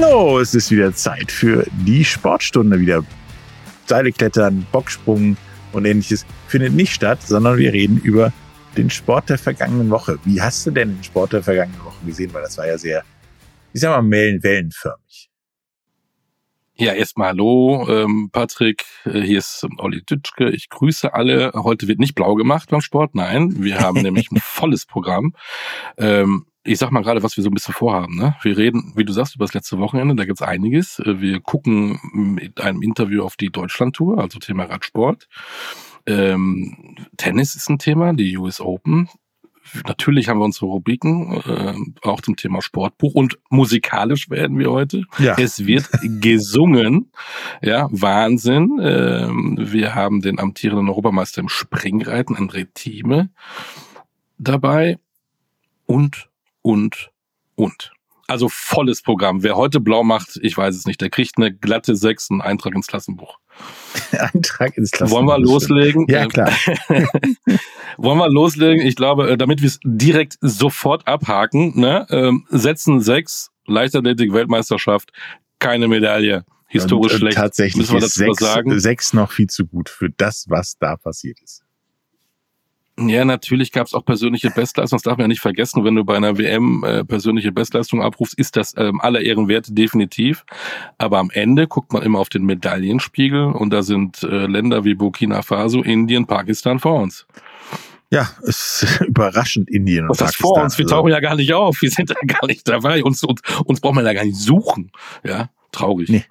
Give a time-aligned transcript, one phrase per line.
[0.00, 2.78] Hallo, es ist wieder Zeit für die Sportstunde.
[2.78, 3.04] Wieder
[3.86, 5.36] Seileklettern, Bocksprung
[5.72, 8.32] und ähnliches findet nicht statt, sondern wir reden über
[8.76, 10.20] den Sport der vergangenen Woche.
[10.24, 12.32] Wie hast du denn den Sport der vergangenen Woche gesehen?
[12.32, 13.02] Weil das war ja sehr,
[13.72, 15.30] ich sag mal, wellenförmig.
[16.76, 18.84] Ja, erstmal hallo, ähm, Patrick.
[19.04, 20.50] Äh, hier ist Olli Dütschke.
[20.50, 21.50] Ich grüße alle.
[21.54, 23.16] Heute wird nicht blau gemacht beim Sport.
[23.16, 25.34] Nein, wir haben nämlich ein volles Programm.
[25.96, 28.16] Ähm, ich sag mal gerade, was wir so ein bisschen vorhaben.
[28.16, 28.36] Ne?
[28.42, 30.98] Wir reden, wie du sagst, über das letzte Wochenende, da gibt's einiges.
[31.00, 35.28] Äh, wir gucken mit einem Interview auf die Deutschlandtour, also Thema Radsport.
[36.06, 39.08] Ähm, Tennis ist ein Thema, die US Open.
[39.86, 45.04] Natürlich haben wir unsere Rubriken, äh, auch zum Thema Sportbuch und musikalisch werden wir heute.
[45.18, 45.36] Ja.
[45.38, 45.88] Es wird
[46.20, 47.12] gesungen,
[47.60, 48.78] ja, Wahnsinn.
[48.82, 53.28] Ähm, wir haben den amtierenden Europameister im Springreiten, André Thieme,
[54.38, 54.98] dabei
[55.84, 56.27] und
[56.62, 57.10] und,
[57.54, 57.92] und.
[58.26, 59.42] Also volles Programm.
[59.42, 62.74] Wer heute blau macht, ich weiß es nicht, der kriegt eine glatte Sechs, einen Eintrag
[62.74, 63.38] ins Klassenbuch.
[64.12, 65.26] Eintrag ins Klassenbuch.
[65.26, 66.06] Wollen wir loslegen?
[66.08, 66.52] Ja, klar.
[67.96, 68.86] Wollen wir loslegen?
[68.86, 75.10] Ich glaube, äh, damit wir es direkt sofort abhaken, ne, ähm, setzen sechs, Leichtathletik-Weltmeisterschaft,
[75.58, 76.44] keine Medaille.
[76.68, 77.38] Historisch und, schlecht.
[77.38, 78.78] Tatsächlich Müssen wir dazu sechs, sagen?
[78.78, 81.64] sechs noch viel zu gut für das, was da passiert ist.
[82.98, 84.98] Ja, natürlich gab es auch persönliche Bestleistungen.
[84.98, 85.84] Das darf man ja nicht vergessen.
[85.84, 89.66] Wenn du bei einer WM äh, persönliche Bestleistung abrufst, ist das ähm, aller Ehren wert,
[89.70, 90.44] definitiv.
[90.96, 94.94] Aber am Ende guckt man immer auf den Medaillenspiegel und da sind äh, Länder wie
[94.94, 97.26] Burkina Faso, Indien, Pakistan vor uns.
[98.10, 100.42] Ja, es ist überraschend Indien und Was Pakistan.
[100.42, 100.78] vor uns?
[100.78, 101.80] Wir also tauchen ja gar nicht auf.
[101.80, 103.04] Wir sind ja gar nicht dabei.
[103.04, 104.90] Uns, uns, uns braucht man ja gar nicht suchen.
[105.22, 106.08] Ja, traurig.
[106.08, 106.24] Nee.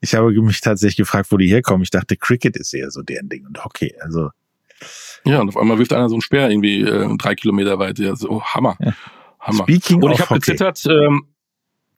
[0.00, 1.82] Ich habe mich tatsächlich gefragt, wo die herkommen.
[1.82, 3.94] Ich dachte, Cricket ist eher so deren Ding und Hockey.
[4.00, 4.30] Also
[5.24, 7.98] ja, und auf einmal wirft einer so einen Speer irgendwie äh, drei Kilometer weit.
[7.98, 8.76] Ja, so Hammer.
[8.80, 8.92] Ja.
[9.40, 9.64] Hammer.
[9.64, 11.26] Speaking und ich habe gezittert, ähm,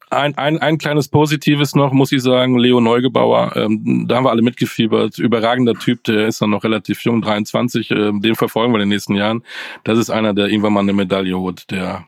[0.09, 4.29] ein, ein, ein kleines Positives noch, muss ich sagen, Leo Neugebauer, ähm, da haben wir
[4.29, 5.17] alle mitgefiebert.
[5.17, 8.89] Überragender Typ, der ist dann noch relativ jung, 23, ähm, den verfolgen wir in den
[8.89, 9.43] nächsten Jahren.
[9.83, 11.69] Das ist einer, der irgendwann mal eine Medaille holt.
[11.71, 12.07] Der,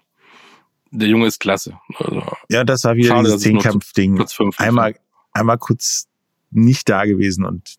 [0.91, 1.79] der Junge ist klasse.
[1.97, 4.23] Also, ja, das war wieder schade, dieses Zehnkampf-Ding.
[4.57, 4.95] Einmal,
[5.33, 6.07] einmal kurz
[6.51, 7.75] nicht da gewesen und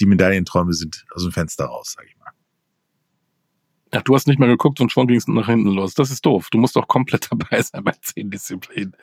[0.00, 2.15] die Medaillenträume sind aus dem Fenster raus, sag ich.
[3.92, 5.94] Ach, du hast nicht mehr geguckt und schon ging es nach hinten los.
[5.94, 6.48] Das ist doof.
[6.50, 8.96] Du musst doch komplett dabei sein bei zehn Disziplinen.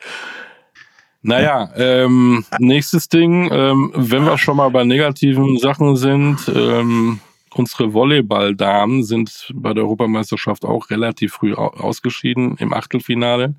[1.22, 7.18] Naja, ähm, nächstes Ding, ähm, wenn wir schon mal bei negativen Sachen sind, ähm,
[7.54, 13.54] unsere Volleyballdamen sind bei der Europameisterschaft auch relativ früh ausgeschieden im Achtelfinale.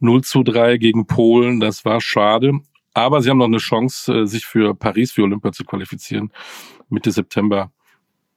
[0.00, 2.60] 0 zu 3 gegen Polen, das war schade.
[2.92, 6.30] Aber sie haben noch eine Chance, äh, sich für Paris für Olympia zu qualifizieren.
[6.90, 7.72] Mitte September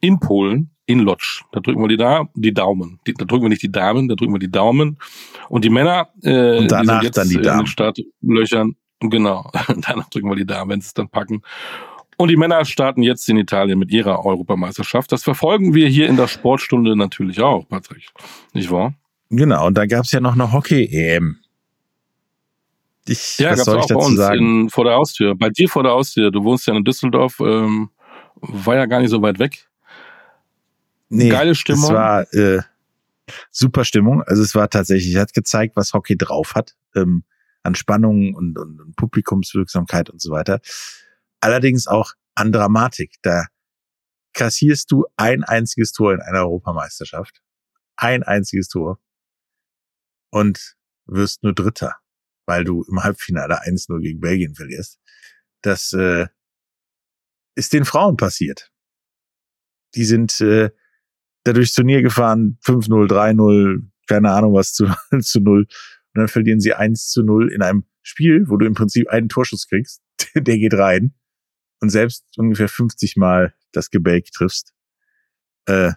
[0.04, 1.42] in Polen in Lodz.
[1.54, 3.00] Da drücken wir die, da die Daumen.
[3.08, 4.98] Die, da drücken wir nicht die Damen, da drücken wir die Daumen.
[5.48, 7.60] Und die Männer, äh, und danach die dann die Damen.
[7.60, 8.76] in den Startlöchern.
[9.00, 11.42] Genau, danach drücken wir die Damen, wenn sie es dann packen.
[12.18, 15.12] Und die Männer starten jetzt in Italien mit ihrer Europameisterschaft.
[15.12, 18.10] Das verfolgen wir hier in der Sportstunde natürlich auch, Patrick.
[18.54, 18.94] Nicht wahr?
[19.30, 21.38] Genau, und da gab es ja noch eine Hockey-EM.
[23.08, 24.64] Ich, ja, was soll ich dazu sagen?
[24.64, 25.36] In, vor der Haustür.
[25.36, 26.30] Bei dir vor der Haustür.
[26.30, 27.90] Du wohnst ja in Düsseldorf, ähm,
[28.36, 29.68] war ja gar nicht so weit weg.
[31.14, 31.84] Nee, Geile Stimmung.
[31.84, 32.62] Es war äh,
[33.52, 34.24] super Stimmung.
[34.24, 36.76] Also es war tatsächlich, hat gezeigt, was Hockey drauf hat.
[36.96, 37.24] Ähm,
[37.64, 40.60] an Spannung und, und, und Publikumswirksamkeit und so weiter.
[41.40, 43.16] Allerdings auch an Dramatik.
[43.22, 43.46] Da
[44.34, 47.42] kassierst du ein einziges Tor in einer Europameisterschaft.
[47.96, 49.00] Ein einziges Tor.
[50.30, 50.76] Und
[51.06, 51.96] wirst nur Dritter,
[52.46, 55.00] weil du im Halbfinale 1-0 gegen Belgien verlierst.
[55.62, 56.28] Das äh,
[57.56, 58.72] ist den Frauen passiert.
[59.96, 60.72] Die sind äh,
[61.44, 64.86] da durchs Turnier gefahren, 5-0, 3-0, keine Ahnung was zu,
[65.20, 65.60] zu 0.
[65.60, 65.68] Und
[66.14, 69.68] dann verlieren sie 1 zu 0 in einem Spiel, wo du im Prinzip einen Torschuss
[69.68, 70.02] kriegst,
[70.36, 71.14] der geht rein
[71.80, 74.74] und selbst ungefähr 50 Mal das Gebälk triffst,
[75.66, 75.92] äh,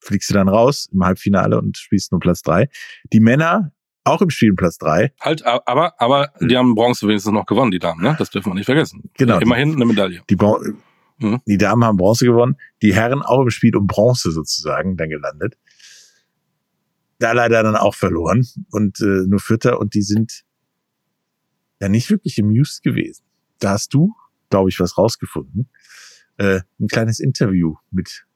[0.00, 2.68] fliegst du dann raus im Halbfinale und spielst nur Platz drei.
[3.12, 3.72] Die Männer
[4.04, 5.12] auch im Spiel Platz drei.
[5.20, 8.14] Halt, aber, aber die haben Bronze wenigstens noch gewonnen, die Damen, ne?
[8.18, 9.10] Das dürfen wir nicht vergessen.
[9.14, 9.40] Genau.
[9.40, 10.22] Immerhin eine Medaille.
[10.30, 10.78] Die, Bron
[11.18, 11.40] Mhm.
[11.46, 15.56] Die Damen haben Bronze gewonnen, die Herren auch im Spiel um Bronze sozusagen dann gelandet.
[17.18, 20.44] Da leider dann auch verloren und äh, nur Vierter und die sind
[21.80, 23.24] ja nicht wirklich amused gewesen.
[23.58, 24.14] Da hast du,
[24.50, 25.68] glaube ich, was rausgefunden.
[26.36, 28.26] Äh, ein kleines Interview mit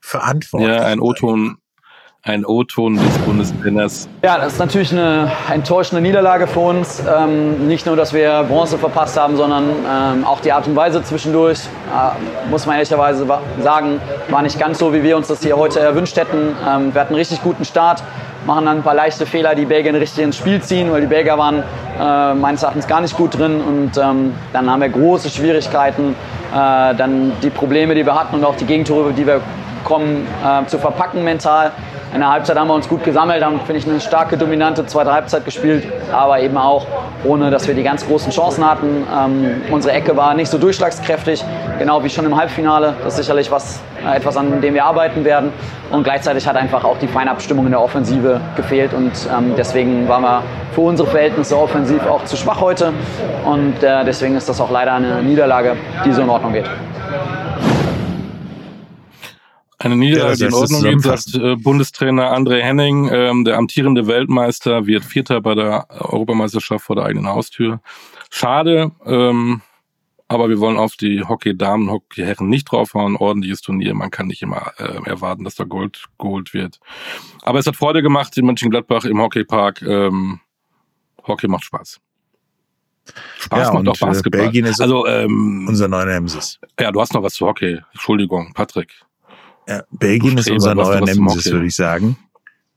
[0.00, 0.74] Verantwortlichen.
[0.74, 1.58] Ja, ein O-Ton
[2.26, 4.08] ein O-Ton des Bundestrainers.
[4.22, 7.02] Ja, das ist natürlich eine enttäuschende Niederlage für uns.
[7.06, 11.02] Ähm, nicht nur, dass wir Bronze verpasst haben, sondern ähm, auch die Art und Weise
[11.02, 13.26] zwischendurch, äh, muss man ehrlicherweise
[13.62, 14.00] sagen,
[14.30, 16.56] war nicht ganz so, wie wir uns das hier heute erwünscht hätten.
[16.66, 18.02] Ähm, wir hatten einen richtig guten Start,
[18.46, 21.36] machen dann ein paar leichte Fehler, die Belgier richtig ins Spiel ziehen, weil die Belgier
[21.36, 21.62] waren
[22.00, 26.16] äh, meines Erachtens gar nicht gut drin und ähm, dann haben wir große Schwierigkeiten,
[26.54, 29.42] äh, dann die Probleme, die wir hatten und auch die Gegentore, die wir
[29.82, 31.70] bekommen, äh, zu verpacken mental.
[32.14, 35.12] In der Halbzeit haben wir uns gut gesammelt, haben, finde ich, eine starke, dominante zweite
[35.12, 36.86] Halbzeit gespielt, aber eben auch
[37.24, 39.04] ohne, dass wir die ganz großen Chancen hatten.
[39.12, 41.44] Ähm, unsere Ecke war nicht so durchschlagskräftig,
[41.80, 42.94] genau wie schon im Halbfinale.
[43.02, 45.52] Das ist sicherlich was, äh, etwas, an dem wir arbeiten werden.
[45.90, 50.22] Und gleichzeitig hat einfach auch die Feinabstimmung in der Offensive gefehlt und ähm, deswegen waren
[50.22, 52.92] wir für unsere Verhältnisse offensiv auch zu schwach heute.
[53.44, 56.70] Und äh, deswegen ist das auch leider eine Niederlage, die so in Ordnung geht.
[59.84, 63.10] Eine Niederlage, ja, die in Ordnung geht, sagt äh, Bundestrainer André Henning.
[63.12, 67.82] Ähm, der amtierende Weltmeister wird Vierter bei der Europameisterschaft vor der eigenen Haustür.
[68.30, 69.60] Schade, ähm,
[70.26, 73.16] aber wir wollen auf die Hockey-Damen, Hockey-Herren nicht draufhauen.
[73.16, 76.80] Ordentliches Turnier, man kann nicht immer äh, erwarten, dass da Gold geholt wird.
[77.42, 79.82] Aber es hat Freude gemacht in Mönchengladbach im Hockeypark.
[79.82, 80.40] Ähm,
[81.26, 82.00] Hockey macht Spaß.
[83.38, 84.44] Spaß ja, macht auch Basketball.
[84.44, 86.58] Belgien ist also ähm, unser neuer Nemesis.
[86.80, 87.82] Ja, du hast noch was zu Hockey.
[87.92, 88.94] Entschuldigung, Patrick.
[89.66, 92.16] Ja, Belgien ist unser neuer Nemesis, würde ich sagen.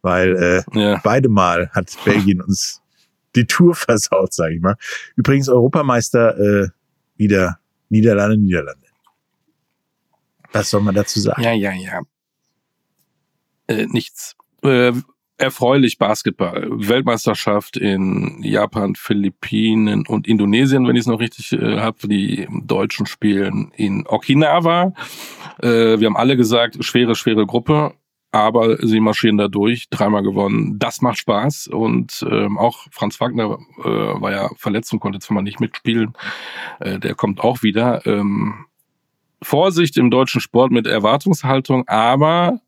[0.02, 1.02] Weil äh, ja.
[1.04, 2.82] beide Mal hat Belgien uns
[3.36, 4.76] die Tour versaut, sage ich mal.
[5.16, 6.68] Übrigens Europameister äh,
[7.18, 8.88] wieder Niederlande, Niederlande.
[10.52, 11.42] Was soll man dazu sagen?
[11.42, 12.02] Ja, ja, ja.
[13.68, 14.36] Äh, nichts.
[14.64, 14.94] Äh,
[15.38, 16.68] erfreulich Basketball.
[16.70, 22.08] Weltmeisterschaft in Japan, Philippinen und Indonesien, wenn ich es noch richtig äh, habe.
[22.08, 24.94] Die Deutschen spielen in Okinawa.
[25.62, 27.94] Äh, wir haben alle gesagt, schwere, schwere Gruppe.
[28.32, 30.78] Aber sie marschieren da durch, dreimal gewonnen.
[30.78, 31.68] Das macht Spaß.
[31.68, 36.14] Und ähm, auch Franz Wagner äh, war ja verletzt und konnte zwar mal nicht mitspielen.
[36.80, 38.06] Äh, der kommt auch wieder.
[38.06, 38.66] Ähm,
[39.42, 42.60] Vorsicht im deutschen Sport mit Erwartungshaltung, aber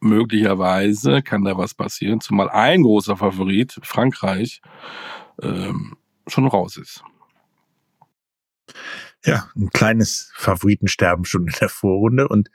[0.00, 4.60] möglicherweise kann da was passieren, zumal ein großer Favorit, Frankreich,
[5.42, 7.02] ähm, schon raus ist.
[9.24, 12.28] Ja, ein kleines Favoritensterben schon in der Vorrunde.
[12.28, 12.50] Und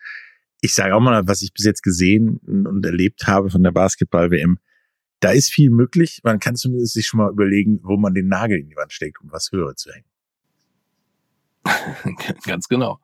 [0.62, 4.58] ich sage auch mal, was ich bis jetzt gesehen und erlebt habe von der Basketball-WM,
[5.20, 6.22] da ist viel möglich.
[6.24, 9.22] Man kann zumindest sich schon mal überlegen, wo man den Nagel in die Wand steckt,
[9.22, 10.06] um was höher zu hängen.
[12.46, 13.00] Ganz genau.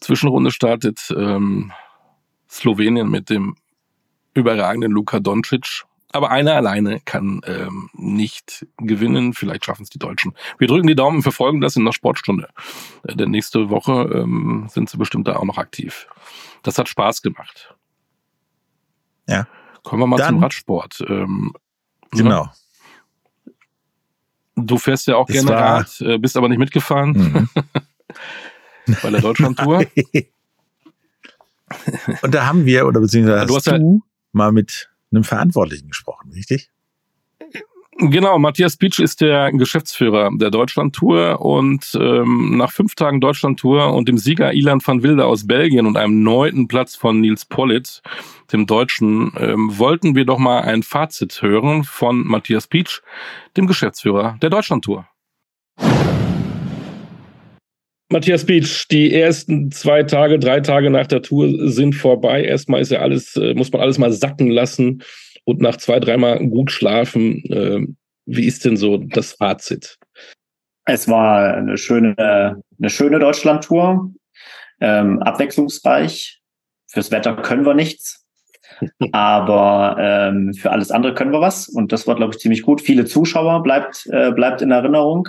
[0.00, 1.72] Zwischenrunde startet ähm,
[2.48, 3.56] Slowenien mit dem
[4.36, 5.84] überragenden Luka Doncic.
[6.12, 9.34] Aber einer alleine kann ähm, nicht gewinnen.
[9.34, 10.32] Vielleicht schaffen es die Deutschen.
[10.58, 12.48] Wir drücken die Daumen und verfolgen das in der Sportstunde.
[13.06, 16.06] Äh, denn nächste Woche ähm, sind sie bestimmt da auch noch aktiv.
[16.62, 17.74] Das hat Spaß gemacht.
[19.28, 19.46] Ja.
[19.82, 21.04] Kommen wir mal Dann, zum Radsport.
[21.08, 21.52] Ähm,
[22.12, 22.22] ne?
[22.22, 22.50] genau.
[24.54, 27.10] Du fährst ja auch das gerne Rad, äh, bist aber nicht mitgefahren.
[27.10, 27.48] Mhm.
[29.02, 29.84] Bei der Deutschlandtour.
[32.22, 34.02] Und da haben wir, oder beziehungsweise du hast, du
[34.36, 36.70] mal mit einem Verantwortlichen gesprochen, richtig?
[37.98, 44.06] Genau, Matthias Pietsch ist der Geschäftsführer der Deutschlandtour und ähm, nach fünf Tagen Deutschlandtour und
[44.06, 48.02] dem Sieger Ilan van Wilde aus Belgien und einem neunten Platz von Nils Pollitt,
[48.52, 53.00] dem Deutschen, ähm, wollten wir doch mal ein Fazit hören von Matthias Pietsch,
[53.56, 55.08] dem Geschäftsführer der Deutschlandtour.
[58.08, 62.44] Matthias Beach, die ersten zwei Tage, drei Tage nach der Tour sind vorbei.
[62.44, 65.02] Erstmal ist ja alles, äh, muss man alles mal sacken lassen
[65.44, 67.42] und nach zwei, dreimal gut schlafen.
[67.50, 69.98] Ähm, wie ist denn so das Fazit?
[70.84, 74.12] Es war eine schöne, eine schöne Deutschlandtour,
[74.80, 76.40] ähm, abwechslungsreich.
[76.88, 78.24] Fürs Wetter können wir nichts,
[79.12, 81.68] aber ähm, für alles andere können wir was.
[81.68, 82.80] Und das war, glaube ich, ziemlich gut.
[82.80, 85.28] Viele Zuschauer bleibt, äh, bleibt in Erinnerung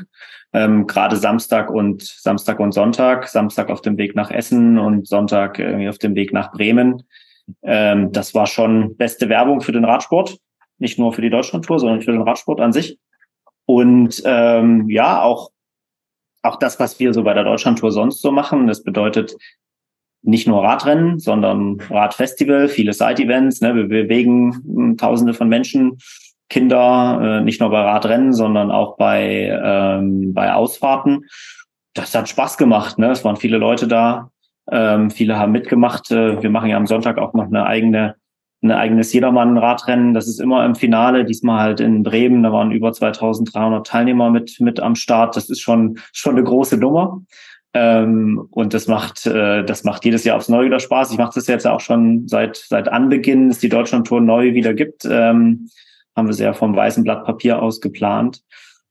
[0.58, 5.60] ähm, gerade Samstag und Samstag und Sonntag, Samstag auf dem Weg nach Essen und Sonntag
[5.60, 7.04] irgendwie auf dem Weg nach Bremen.
[7.62, 10.38] Ähm, das war schon beste Werbung für den Radsport,
[10.80, 12.98] nicht nur für die Deutschlandtour, sondern für den Radsport an sich.
[13.66, 15.52] Und ähm, ja, auch
[16.44, 19.36] auch das, was wir so bei der Deutschlandtour sonst so machen, das bedeutet
[20.22, 23.62] nicht nur Radrennen, sondern Radfestival, viele Side-Events.
[23.62, 23.76] Ne?
[23.76, 25.98] Wir bewegen hm, Tausende von Menschen
[26.50, 31.26] Kinder, äh, nicht nur bei Radrennen, sondern auch bei, ähm, bei Ausfahrten.
[31.94, 32.98] Das hat Spaß gemacht.
[33.00, 33.12] Ne?
[33.12, 34.32] Es waren viele Leute da.
[34.72, 36.12] Ähm, viele haben mitgemacht.
[36.12, 38.16] Äh, wir machen ja am Sonntag auch noch eine eigene,
[38.62, 40.14] ein eigenes Jedermann-Radrennen.
[40.14, 41.26] Das ist immer im Finale.
[41.26, 42.44] Diesmal halt in Bremen.
[42.44, 45.36] Da waren über 2300 Teilnehmer mit, mit am Start.
[45.36, 47.22] Das ist schon, schon eine große Nummer.
[47.74, 51.12] Ähm, und das macht, äh, das macht jedes Jahr aufs Neue wieder Spaß.
[51.12, 55.06] Ich mache das jetzt auch schon seit, seit Anbeginn, es die Deutschlandtour neu wieder gibt.
[55.10, 55.70] Ähm,
[56.18, 58.42] haben wir sehr vom weißen Blatt Papier aus geplant.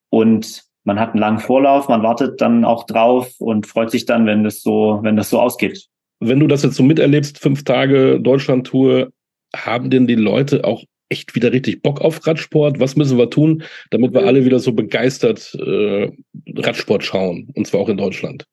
[0.08, 4.24] Und man hat einen langen Vorlauf, man wartet dann auch drauf und freut sich dann,
[4.24, 5.86] wenn das so, wenn das so ausgeht.
[6.20, 9.12] Wenn du das jetzt so miterlebst, fünf Tage Deutschland-Tour,
[9.54, 12.78] haben denn die Leute auch echt wieder richtig Bock auf Radsport?
[12.80, 16.10] Was müssen wir tun, damit wir alle wieder so begeistert äh,
[16.56, 17.48] Radsport schauen?
[17.54, 18.46] Und zwar auch in Deutschland.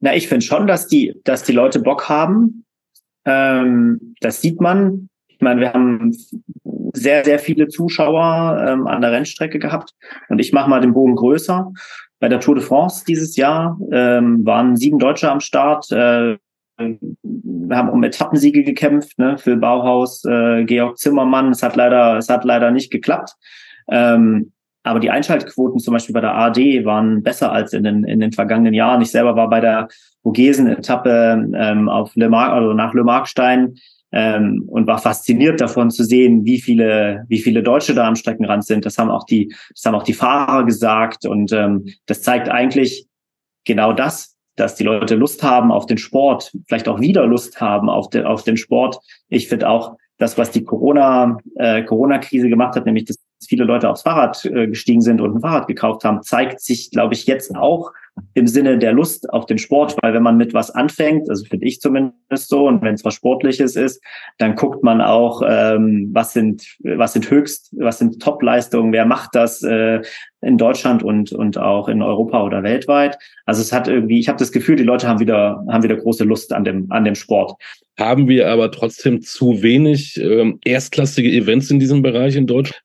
[0.00, 2.64] Na, ich finde schon, dass die, dass die Leute Bock haben.
[3.24, 5.08] Ähm, das sieht man.
[5.28, 6.16] Ich meine, wir haben
[6.94, 9.92] sehr, sehr viele Zuschauer ähm, an der Rennstrecke gehabt.
[10.28, 11.72] Und ich mache mal den Bogen größer.
[12.18, 15.90] Bei der Tour de France dieses Jahr ähm, waren sieben Deutsche am Start.
[15.90, 16.36] Äh,
[16.78, 21.50] wir haben um Etappensiege gekämpft, ne, Phil Bauhaus, äh, Georg Zimmermann.
[21.50, 23.34] Es hat leider, es hat leider nicht geklappt.
[23.90, 28.20] Ähm, aber die Einschaltquoten zum Beispiel bei der AD waren besser als in den, in
[28.20, 29.02] den vergangenen Jahren.
[29.02, 29.88] Ich selber war bei der
[30.22, 33.74] Vogesen-Etappe ähm, auf Le Mar also nach Le Markstein
[34.12, 38.64] ähm, und war fasziniert davon zu sehen, wie viele, wie viele Deutsche da am Streckenrand
[38.64, 38.84] sind.
[38.84, 43.06] Das haben auch die, das haben auch die Fahrer gesagt und ähm, das zeigt eigentlich
[43.64, 47.88] genau das, dass die Leute Lust haben auf den Sport, vielleicht auch wieder Lust haben
[47.88, 48.98] auf, den auf den Sport.
[49.28, 53.16] Ich finde auch das, was die Corona, äh, Corona-Krise gemacht hat, nämlich dass
[53.48, 57.14] viele Leute aufs Fahrrad äh, gestiegen sind und ein Fahrrad gekauft haben, zeigt sich, glaube
[57.14, 57.90] ich, jetzt auch
[58.34, 61.66] im Sinne der Lust auf den Sport, weil wenn man mit was anfängt, also finde
[61.66, 64.02] ich zumindest so, und wenn es was Sportliches ist,
[64.38, 69.34] dann guckt man auch, ähm, was sind, was sind höchst, was sind Top-Leistungen, wer macht
[69.34, 70.00] das äh,
[70.42, 73.18] in Deutschland und und auch in Europa oder weltweit.
[73.44, 76.24] Also es hat irgendwie, ich habe das Gefühl, die Leute haben wieder haben wieder große
[76.24, 77.60] Lust an dem an dem Sport.
[77.98, 82.82] Haben wir aber trotzdem zu wenig ähm, erstklassige Events in diesem Bereich in Deutschland?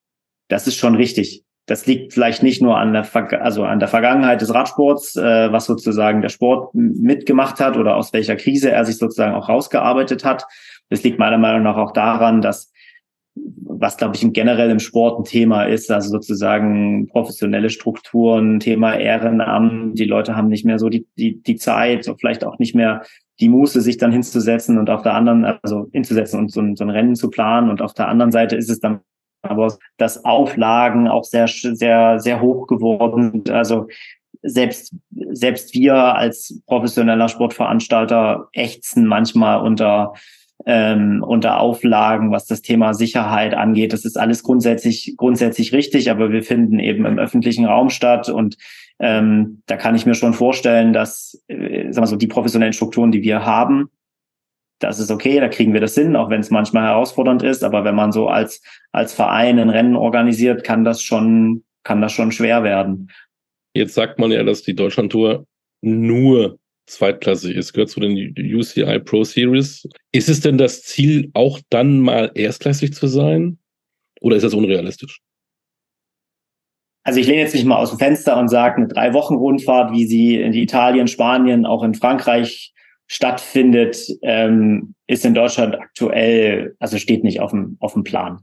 [0.50, 1.45] Das ist schon richtig.
[1.68, 5.52] Das liegt vielleicht nicht nur an der, Ver also an der Vergangenheit des Radsports, äh,
[5.52, 10.24] was sozusagen der Sport mitgemacht hat oder aus welcher Krise er sich sozusagen auch rausgearbeitet
[10.24, 10.46] hat.
[10.90, 12.72] Das liegt meiner Meinung nach auch daran, dass
[13.36, 20.00] was glaube ich generell im Sport ein Thema ist, also sozusagen professionelle Strukturen, Thema Ehrenamt.
[20.00, 23.02] Die Leute haben nicht mehr so die die die Zeit, so vielleicht auch nicht mehr
[23.40, 26.86] die Muße, sich dann hinzusetzen und auf der anderen, also hinzusetzen und so ein, so
[26.86, 27.70] ein Rennen zu planen.
[27.70, 29.02] Und auf der anderen Seite ist es dann
[29.50, 33.50] aber dass Auflagen auch sehr, sehr, sehr hoch geworden sind.
[33.50, 33.88] Also
[34.42, 34.94] selbst,
[35.32, 40.14] selbst wir als professioneller Sportveranstalter ächzen manchmal unter,
[40.66, 43.92] ähm, unter Auflagen, was das Thema Sicherheit angeht.
[43.92, 48.58] Das ist alles grundsätzlich, grundsätzlich richtig, aber wir finden eben im öffentlichen Raum statt und
[49.00, 53.12] ähm, da kann ich mir schon vorstellen, dass äh, sagen wir so, die professionellen Strukturen,
[53.12, 53.90] die wir haben,
[54.80, 57.64] das ist okay, da kriegen wir das hin, auch wenn es manchmal herausfordernd ist.
[57.64, 62.12] Aber wenn man so als, als Verein ein Rennen organisiert, kann das schon, kann das
[62.12, 63.10] schon schwer werden.
[63.74, 65.46] Jetzt sagt man ja, dass die Deutschlandtour
[65.82, 69.88] nur zweitklassig ist, gehört zu den UCI Pro Series.
[70.12, 73.58] Ist es denn das Ziel, auch dann mal erstklassig zu sein?
[74.22, 75.20] Oder ist das unrealistisch?
[77.04, 79.92] Also ich lehne jetzt nicht mal aus dem Fenster und sage, eine drei Wochen Rundfahrt,
[79.94, 82.74] wie sie in Italien, Spanien, auch in Frankreich
[83.08, 88.42] stattfindet, ähm, ist in Deutschland aktuell, also steht nicht auf dem, auf dem Plan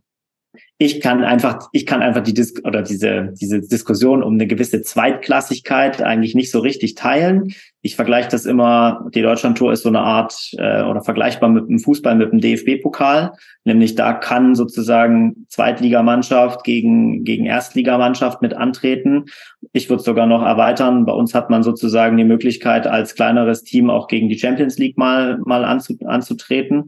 [0.76, 4.82] ich kann einfach, ich kann einfach die Dis oder diese, diese Diskussion um eine gewisse
[4.82, 7.54] Zweitklassigkeit eigentlich nicht so richtig teilen.
[7.80, 11.78] Ich vergleiche das immer, die Deutschlandtour ist so eine Art äh, oder vergleichbar mit dem
[11.78, 13.32] Fußball, mit dem DFB-Pokal.
[13.64, 19.26] Nämlich da kann sozusagen Zweitligamannschaft gegen, gegen Erstligamannschaft mit antreten.
[19.73, 21.06] Ich würde sogar noch erweitern.
[21.06, 24.99] Bei uns hat man sozusagen die Möglichkeit, als kleineres Team auch gegen die Champions League
[24.99, 26.87] mal, mal anzu, anzutreten.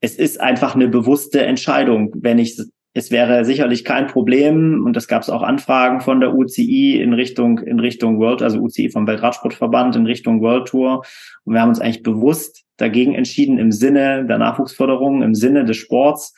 [0.00, 2.12] Es ist einfach eine bewusste Entscheidung.
[2.14, 2.56] Wenn ich
[2.98, 7.12] es wäre sicherlich kein Problem, und das gab es auch Anfragen von der UCI in
[7.12, 11.04] Richtung, in Richtung World, also UCI vom Weltradsportverband in Richtung World Tour.
[11.44, 15.76] Und wir haben uns eigentlich bewusst dagegen entschieden im Sinne der Nachwuchsförderung, im Sinne des
[15.76, 16.34] Sports,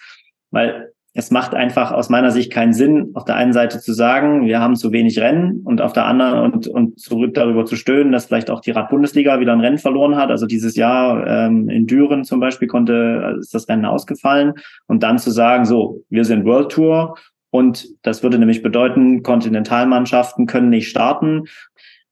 [0.50, 4.46] weil es macht einfach aus meiner Sicht keinen Sinn, auf der einen Seite zu sagen,
[4.46, 8.12] wir haben zu wenig Rennen und auf der anderen und, und zurück darüber zu stöhnen,
[8.12, 10.30] dass vielleicht auch die Radbundesliga wieder ein Rennen verloren hat.
[10.30, 14.52] Also dieses Jahr ähm, in Düren zum Beispiel konnte, ist das Rennen ausgefallen
[14.86, 17.16] und dann zu sagen, so, wir sind World Tour
[17.50, 21.46] und das würde nämlich bedeuten, Kontinentalmannschaften können nicht starten,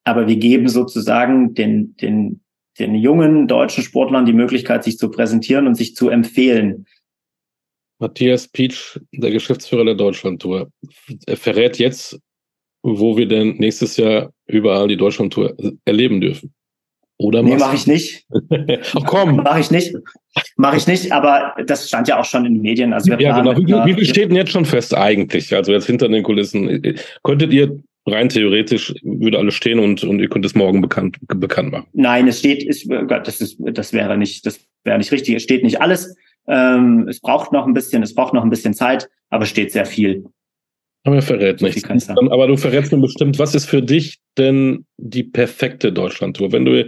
[0.02, 2.40] aber wir geben sozusagen den, den,
[2.80, 6.86] den jungen deutschen Sportlern die Möglichkeit, sich zu präsentieren und sich zu empfehlen.
[7.98, 10.70] Matthias Pietsch, der Geschäftsführer der Deutschlandtour,
[11.34, 12.18] verrät jetzt,
[12.82, 16.54] wo wir denn nächstes Jahr überall die Deutschlandtour erleben dürfen.
[17.18, 18.26] Oder nee, mache ich nicht.
[18.94, 19.36] Ach komm.
[19.36, 19.94] Mache ich nicht.
[20.56, 22.92] Mache ich nicht, aber das stand ja auch schon in den Medien.
[22.92, 23.56] Also ja, genau.
[23.56, 25.54] Wie, wie viel steht denn jetzt schon fest eigentlich?
[25.54, 26.96] Also jetzt hinter den Kulissen.
[27.24, 31.72] Könntet ihr rein theoretisch würde alles stehen und, und ihr könnt es morgen bekannt, bekannt
[31.72, 31.86] machen?
[31.92, 35.34] Nein, es steht, ist, das ist, das wäre nicht, das wäre nicht richtig.
[35.34, 36.16] Es steht nicht alles.
[36.48, 39.86] Ähm, es braucht noch ein bisschen, es braucht noch ein bisschen Zeit, aber steht sehr
[39.86, 40.24] viel.
[41.04, 42.08] Aber er verrät nichts.
[42.08, 46.52] Aber du verrätst mir bestimmt, was ist für dich denn die perfekte Deutschlandtour?
[46.52, 46.86] Wenn du,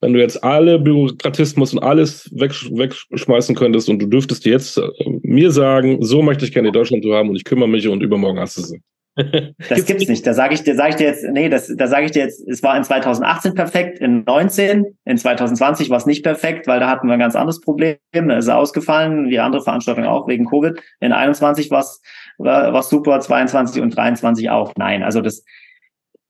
[0.00, 4.88] wenn du jetzt alle Bürokratismus und alles wegschmeißen könntest und du dürftest jetzt äh,
[5.22, 8.40] mir sagen, so möchte ich gerne die Deutschlandtour haben und ich kümmere mich und übermorgen
[8.40, 8.82] hast du sie.
[9.14, 10.26] Das gibt's nicht.
[10.26, 12.46] Da sage ich dir, sage ich dir jetzt, nee, das, da sage ich dir jetzt,
[12.48, 16.88] es war in 2018 perfekt, in 19, in 2020 war es nicht perfekt, weil da
[16.88, 17.98] hatten wir ein ganz anderes Problem.
[18.12, 20.80] Da ist er ausgefallen, wie andere Veranstaltungen auch wegen Covid.
[21.00, 22.00] In 21 war es
[22.38, 24.72] war, super, 22 und 23 auch.
[24.76, 25.44] Nein, also das,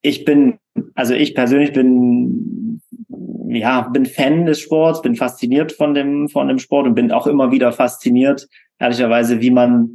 [0.03, 0.59] ich bin,
[0.95, 2.81] also ich persönlich bin,
[3.49, 7.27] ja, bin Fan des Sports, bin fasziniert von dem, von dem Sport und bin auch
[7.27, 8.49] immer wieder fasziniert,
[8.79, 9.95] ehrlicherweise, wie man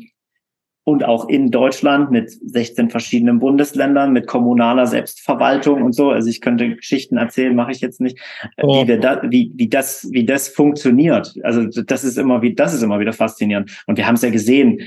[0.87, 6.11] und auch in Deutschland mit 16 verschiedenen Bundesländern, mit kommunaler Selbstverwaltung und so.
[6.11, 8.17] Also ich könnte Geschichten erzählen, mache ich jetzt nicht,
[8.61, 8.73] oh.
[8.73, 11.35] wie wir da, wie, wie das, wie das funktioniert.
[11.43, 13.83] Also das ist immer wie, das ist immer wieder faszinierend.
[13.85, 14.79] Und wir haben es ja gesehen.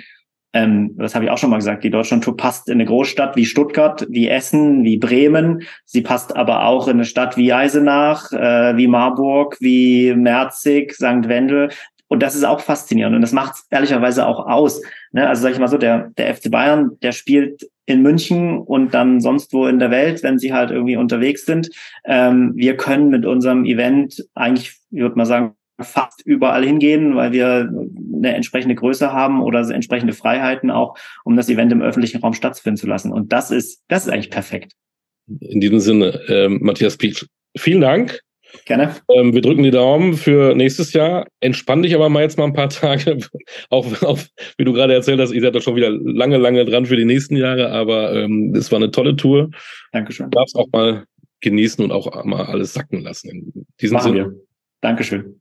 [0.55, 1.85] Ähm, das habe ich auch schon mal gesagt.
[1.85, 5.65] Die Deutschlandtour passt in eine Großstadt wie Stuttgart, wie Essen, wie Bremen.
[5.85, 11.29] Sie passt aber auch in eine Stadt wie Eisenach, äh, wie Marburg, wie Merzig, St.
[11.29, 11.69] Wendel.
[12.11, 14.83] Und das ist auch faszinierend und das macht es ehrlicherweise auch aus.
[15.13, 15.29] Ne?
[15.29, 19.21] Also sag ich mal so, der, der FC Bayern, der spielt in München und dann
[19.21, 21.71] sonst wo in der Welt, wenn sie halt irgendwie unterwegs sind.
[22.05, 27.31] Ähm, wir können mit unserem Event eigentlich, ich würde mal sagen, fast überall hingehen, weil
[27.31, 27.73] wir
[28.13, 32.77] eine entsprechende Größe haben oder entsprechende Freiheiten auch, um das Event im öffentlichen Raum stattfinden
[32.77, 33.13] zu lassen.
[33.13, 34.73] Und das ist, das ist eigentlich perfekt.
[35.39, 37.25] In diesem Sinne, ähm, Matthias Pietsch,
[37.57, 38.21] vielen Dank
[38.65, 38.95] Gerne.
[39.15, 41.27] Ähm, wir drücken die Daumen für nächstes Jahr.
[41.41, 43.19] Entspann dich aber mal jetzt mal ein paar Tage.
[43.71, 44.19] auch, auch
[44.57, 47.05] wie du gerade erzählt hast, ihr seid doch schon wieder lange, lange dran für die
[47.05, 49.51] nächsten Jahre, aber ähm, es war eine tolle Tour.
[49.93, 50.31] Dankeschön.
[50.31, 51.05] Du darfst auch mal
[51.41, 53.31] genießen und auch mal alles sacken lassen.
[53.31, 54.25] In diesem Machen Sinne.
[54.27, 54.41] Wir.
[54.81, 55.41] Dankeschön.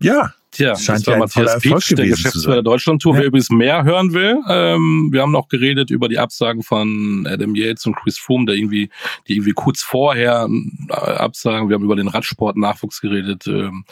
[0.00, 3.14] Ja, Tja, Scheint das war ja Matthias Pietsch, der Geschäftsführer der Deutschlandtour.
[3.14, 3.20] Ja.
[3.20, 7.54] Wer übrigens mehr hören will, ähm, wir haben noch geredet über die Absagen von Adam
[7.54, 8.90] Yates und Chris Froome, der irgendwie,
[9.28, 10.48] die irgendwie kurz vorher
[10.88, 11.68] äh, absagen.
[11.68, 13.46] Wir haben über den Radsport-Nachwuchs geredet.
[13.46, 13.84] Ähm,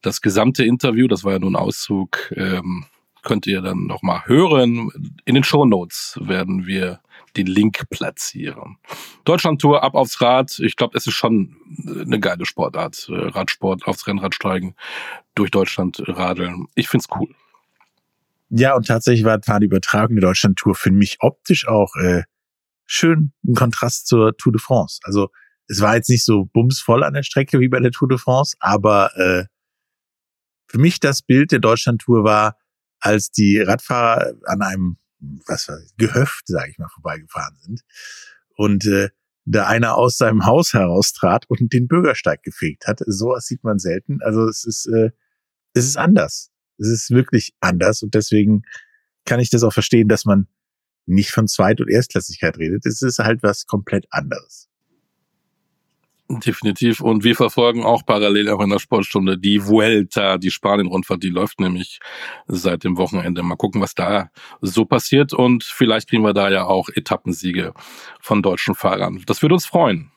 [0.00, 2.86] das gesamte Interview, das war ja nur ein Auszug, ähm,
[3.22, 4.90] könnt ihr dann noch mal hören.
[5.26, 7.00] In den Show Notes werden wir
[7.36, 8.78] den Link platzieren.
[9.24, 10.58] Deutschlandtour ab aufs Rad.
[10.58, 13.08] Ich glaube, es ist schon eine geile Sportart.
[13.08, 14.74] Äh, Radsport, aufs Rennrad steigen,
[15.34, 16.66] durch Deutschland radeln.
[16.74, 17.28] Ich find's cool.
[18.50, 22.24] Ja, und tatsächlich war, war die Übertragung der Deutschlandtour für mich optisch auch äh,
[22.84, 25.00] schön ein Kontrast zur Tour de France.
[25.04, 25.30] Also
[25.68, 28.56] es war jetzt nicht so bumsvoll an der Strecke wie bei der Tour de France,
[28.60, 29.44] aber äh,
[30.66, 32.56] für mich das Bild der Deutschlandtour war,
[33.00, 34.96] als die Radfahrer an einem
[35.46, 37.82] was war Gehöft, sage ich mal, vorbeigefahren sind
[38.56, 39.10] und äh,
[39.44, 43.00] da einer aus seinem Haus heraustrat und den Bürgersteig gefegt hat.
[43.06, 44.18] Sowas sieht man selten.
[44.22, 45.10] Also es ist äh,
[45.74, 46.50] es ist anders.
[46.78, 48.62] Es ist wirklich anders und deswegen
[49.24, 50.48] kann ich das auch verstehen, dass man
[51.06, 52.86] nicht von Zweit- und Erstklassigkeit redet.
[52.86, 54.68] Es ist halt was komplett anderes.
[56.40, 57.00] Definitiv.
[57.00, 61.60] Und wir verfolgen auch parallel auch in der Sportstunde die Vuelta, die Spanien-Rundfahrt, die läuft
[61.60, 62.00] nämlich
[62.46, 63.42] seit dem Wochenende.
[63.42, 64.30] Mal gucken, was da
[64.62, 65.34] so passiert.
[65.34, 67.74] Und vielleicht kriegen wir da ja auch Etappensiege
[68.20, 69.22] von deutschen Fahrern.
[69.26, 70.10] Das würde uns freuen.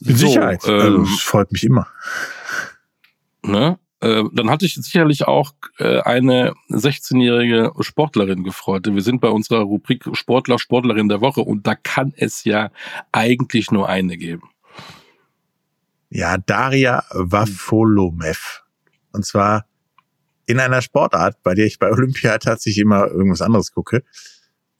[0.00, 0.62] Mit Sicherheit.
[0.62, 1.86] So, ähm, also, freut mich immer.
[3.42, 3.78] Ne?
[4.02, 8.84] Äh, dann hatte ich sicherlich auch äh, eine 16-jährige Sportlerin gefreut.
[8.92, 12.72] Wir sind bei unserer Rubrik Sportler, Sportlerin der Woche und da kann es ja
[13.12, 14.50] eigentlich nur eine geben.
[16.10, 18.64] Ja, Daria Wafolomev.
[19.12, 19.66] Und zwar
[20.46, 24.02] in einer Sportart, bei der ich bei Olympia tatsächlich immer irgendwas anderes gucke.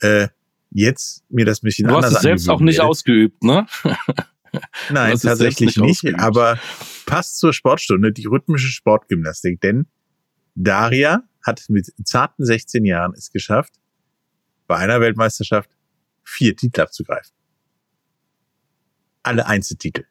[0.01, 0.29] Äh,
[0.73, 2.89] jetzt mir das ein bisschen du anders Du hast es selbst auch nicht werde.
[2.89, 3.67] ausgeübt, ne?
[4.91, 6.59] Nein, tatsächlich nicht, nicht aber
[7.07, 9.87] passt zur Sportstunde die rhythmische Sportgymnastik, denn
[10.55, 13.75] Daria hat mit zarten 16 Jahren es geschafft,
[14.67, 15.71] bei einer Weltmeisterschaft
[16.23, 17.33] vier Titel abzugreifen.
[19.23, 20.07] Alle Einzeltitel.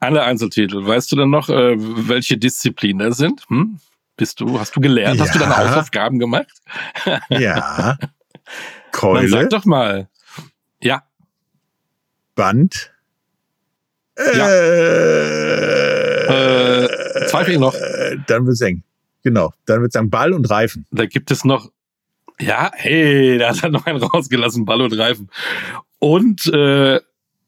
[0.00, 0.84] Alle Einzeltitel.
[0.86, 3.44] Weißt du denn noch, äh, welche Disziplinen da sind?
[3.48, 3.80] Hm?
[4.16, 5.18] Bist du, hast du gelernt?
[5.18, 5.24] Ja.
[5.24, 6.62] Hast du deine Hausaufgaben gemacht?
[7.30, 7.98] ja.
[8.92, 9.28] Keule.
[9.28, 10.08] Dann sag doch mal.
[10.80, 11.02] Ja.
[12.34, 12.93] Band.
[14.16, 14.48] Ja.
[14.48, 16.04] Äh,
[16.84, 17.74] äh, zwei fehlen noch.
[18.26, 18.82] Dann wird's eng.
[19.22, 19.52] Genau.
[19.66, 20.86] Dann wird's sagen Ball und Reifen.
[20.90, 21.70] Da gibt es noch.
[22.40, 25.30] Ja, hey, da hat er noch einen rausgelassen, Ball und Reifen.
[25.98, 27.00] Und äh,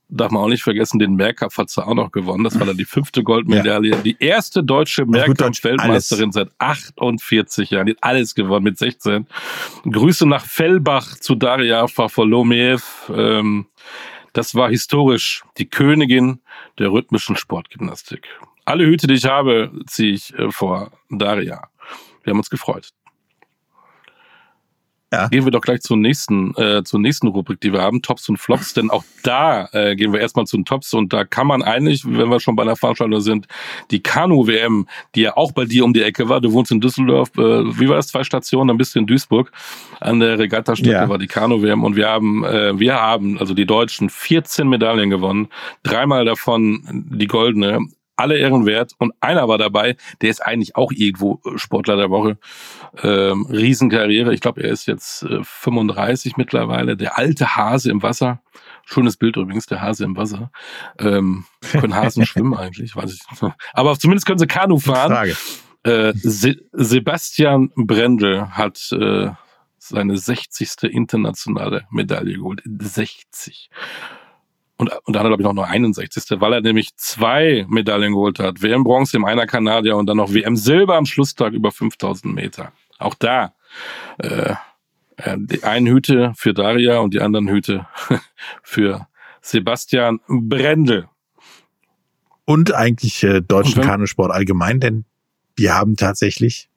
[0.08, 2.44] darf man auch nicht vergessen, den Mehrkampf hat sie auch noch gewonnen.
[2.44, 3.90] Das war dann die fünfte Goldmedaille.
[3.90, 3.96] Ja.
[3.96, 7.86] Die erste deutsche Mehrkampf-Weltmeisterin seit 48 Jahren.
[7.86, 9.26] Die hat alles gewonnen mit 16.
[9.90, 13.10] Grüße nach Fellbach zu Daria Fafolomiev.
[13.14, 13.66] Ähm,
[14.36, 16.40] das war historisch die Königin
[16.78, 18.28] der rhythmischen Sportgymnastik.
[18.66, 21.68] Alle Hüte, die ich habe, ziehe ich äh, vor Daria.
[22.22, 22.90] Wir haben uns gefreut.
[25.16, 25.28] Ja.
[25.28, 28.36] gehen wir doch gleich zur nächsten, äh, zur nächsten Rubrik, die wir haben, Tops und
[28.36, 30.92] Flops, denn auch da äh, gehen wir erstmal zu den Tops.
[30.94, 33.46] Und da kann man eigentlich, wenn wir schon bei einer Veranstaltung sind,
[33.90, 37.30] die Kanu-WM, die ja auch bei dir um die Ecke war, du wohnst in Düsseldorf,
[37.36, 39.50] äh, wie war das, zwei Stationen, dann bist du in Duisburg,
[40.00, 41.08] an der Regattastrecke ja.
[41.08, 45.48] war die Kanu-WM und wir haben, äh, wir haben, also die Deutschen, 14 Medaillen gewonnen,
[45.82, 47.80] dreimal davon die goldene,
[48.16, 48.92] alle Ehren wert.
[48.98, 52.38] Und einer war dabei, der ist eigentlich auch irgendwo äh, Sportler der Woche.
[53.02, 54.34] Ähm, Riesenkarriere.
[54.34, 56.96] Ich glaube, er ist jetzt äh, 35 mittlerweile.
[56.96, 58.40] Der alte Hase im Wasser.
[58.84, 60.50] Schönes Bild übrigens, der Hase im Wasser.
[60.98, 62.96] Ähm, können Hasen schwimmen eigentlich?
[62.96, 63.54] Weiß ich nicht.
[63.72, 65.12] Aber zumindest können sie Kanu fahren.
[65.12, 65.36] Frage.
[65.82, 69.30] Äh, Se Sebastian Brendel hat äh,
[69.78, 70.84] seine 60.
[70.84, 72.62] internationale Medaille geholt.
[72.64, 73.70] 60
[74.78, 76.40] und, und dann hat er, glaube ich, noch nur 61.
[76.40, 78.62] Weil er nämlich zwei Medaillen geholt hat.
[78.62, 82.72] WM Bronze im einer Kanadier und dann noch WM Silber am Schlusstag über 5000 Meter.
[82.98, 83.54] Auch da,
[84.18, 84.54] äh,
[85.16, 87.86] äh, die einen Hüte für Daria und die anderen Hüte
[88.62, 89.06] für
[89.40, 91.08] Sebastian Brendel.
[92.44, 95.04] Und eigentlich äh, deutschen Kanusport allgemein, denn
[95.56, 96.68] wir haben tatsächlich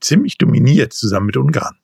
[0.00, 1.79] ziemlich dominiert zusammen mit Ungarn.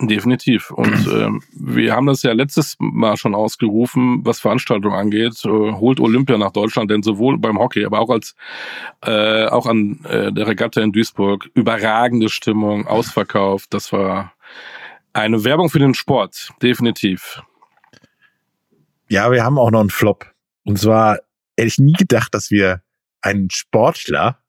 [0.00, 0.70] Definitiv.
[0.70, 5.44] Und ähm, wir haben das ja letztes Mal schon ausgerufen, was Veranstaltungen angeht.
[5.44, 8.34] Äh, holt Olympia nach Deutschland, denn sowohl beim Hockey, aber auch als
[9.02, 13.72] äh, auch an äh, der Regatta in Duisburg überragende Stimmung, ausverkauft.
[13.72, 14.34] Das war
[15.12, 17.42] eine Werbung für den Sport, definitiv.
[19.08, 20.30] Ja, wir haben auch noch einen Flop.
[20.64, 21.20] Und zwar
[21.56, 22.82] hätte ich nie gedacht, dass wir
[23.22, 24.42] einen Sportler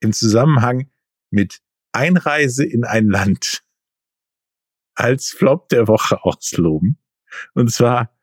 [0.00, 0.90] im Zusammenhang
[1.30, 1.60] mit
[1.92, 3.62] Einreise in ein Land
[4.94, 6.98] als Flop der Woche ausloben.
[7.54, 8.14] Und zwar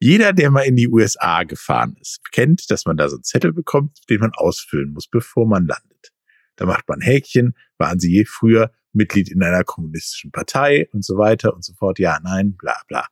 [0.00, 3.52] jeder, der mal in die USA gefahren ist, kennt, dass man da so einen Zettel
[3.52, 6.12] bekommt, den man ausfüllen muss, bevor man landet.
[6.56, 11.16] Da macht man Häkchen, waren Sie je früher Mitglied in einer kommunistischen Partei und so
[11.16, 11.98] weiter und so fort.
[11.98, 13.06] Ja, nein, bla bla.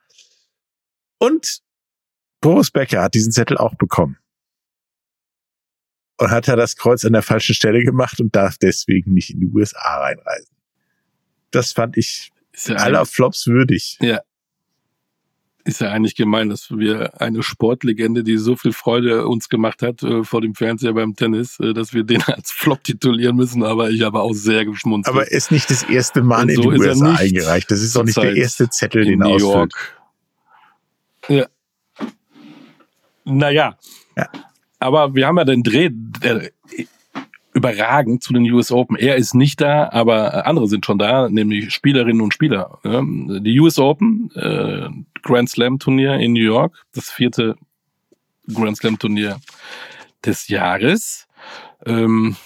[1.18, 1.62] Und
[2.40, 4.18] Boris Becker hat diesen Zettel auch bekommen.
[6.18, 9.40] Und hat er das Kreuz an der falschen Stelle gemacht und darf deswegen nicht in
[9.40, 10.56] die USA reinreisen.
[11.50, 13.98] Das fand ich ist ja aller Flops würdig.
[14.00, 14.20] Ja.
[15.64, 20.02] Ist ja eigentlich gemein, dass wir eine Sportlegende, die so viel Freude uns gemacht hat
[20.02, 23.90] äh, vor dem Fernseher beim Tennis, äh, dass wir den als Flop titulieren müssen, aber
[23.90, 25.14] ich habe auch sehr geschmunzelt.
[25.14, 27.70] Aber ist nicht das erste Mal so in die USA eingereicht.
[27.70, 29.72] Das ist auch nicht der erste Zettel, den er ausfüllt.
[31.28, 31.46] Ja.
[33.24, 33.78] Naja.
[34.16, 34.28] Ja.
[34.80, 36.50] Aber wir haben ja den Dreh, der,
[37.54, 38.96] überragend zu den US Open.
[38.96, 42.78] Er ist nicht da, aber andere sind schon da, nämlich Spielerinnen und Spieler.
[42.84, 44.88] Die US Open, äh,
[45.22, 47.56] Grand Slam Turnier in New York, das vierte
[48.52, 49.38] Grand Slam Turnier
[50.24, 51.26] des Jahres.
[51.84, 52.36] Ähm,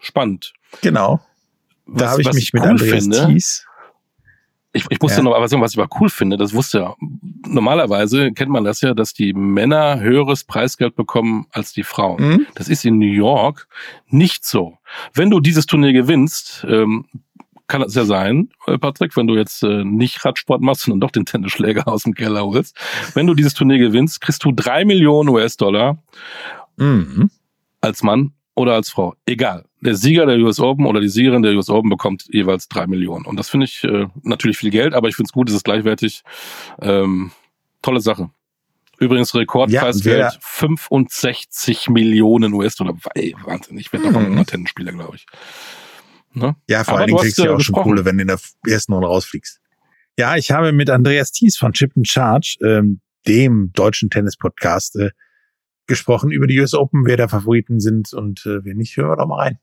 [0.00, 0.52] spannend.
[0.82, 1.20] Genau.
[1.86, 3.67] Da habe ich mich mit Andreas finde, Thies
[4.72, 5.24] ich, ich musste ja.
[5.24, 6.94] noch aber sagen, was ich aber cool finde, das wusste ja,
[7.46, 12.22] normalerweise kennt man das ja, dass die Männer höheres Preisgeld bekommen als die Frauen.
[12.22, 12.46] Mhm.
[12.54, 13.66] Das ist in New York
[14.08, 14.78] nicht so.
[15.14, 17.06] Wenn du dieses Turnier gewinnst, ähm,
[17.66, 21.10] kann es ja sein, äh, Patrick, wenn du jetzt äh, nicht Radsport machst, sondern doch
[21.10, 22.76] den Tennisschläger aus dem Keller holst.
[23.14, 26.02] Wenn du dieses Turnier gewinnst, kriegst du drei Millionen US-Dollar
[26.76, 27.30] mhm.
[27.80, 29.14] als Mann oder als Frau.
[29.26, 29.64] Egal.
[29.80, 33.24] Der Sieger der US Open oder die Siegerin der US Open bekommt jeweils drei Millionen.
[33.26, 35.64] Und das finde ich äh, natürlich viel Geld, aber ich finde es gut, es ist
[35.64, 36.22] gleichwertig.
[36.80, 37.30] Ähm,
[37.82, 38.30] tolle Sache.
[38.98, 42.94] Übrigens Rekordpreisgeld ja, 65 Millionen US-Dollar.
[43.44, 43.78] Wahnsinn.
[43.78, 44.32] Ich werde davon mhm.
[44.32, 45.26] immer Tennisspieler, glaube ich.
[46.34, 46.56] Ne?
[46.68, 47.84] Ja, vor aber allen Dingen kriegst du ja auch gesprochen.
[47.84, 49.60] schon Kohle, wenn du in der ersten Runde rausfliegst.
[50.18, 55.10] Ja, ich habe mit Andreas Thies von Chip and Charge, ähm, dem deutschen Tennis-Podcast, äh,
[55.86, 59.16] gesprochen über die US Open, wer da Favoriten sind und äh, wer nicht, hören wir
[59.16, 59.58] doch mal rein.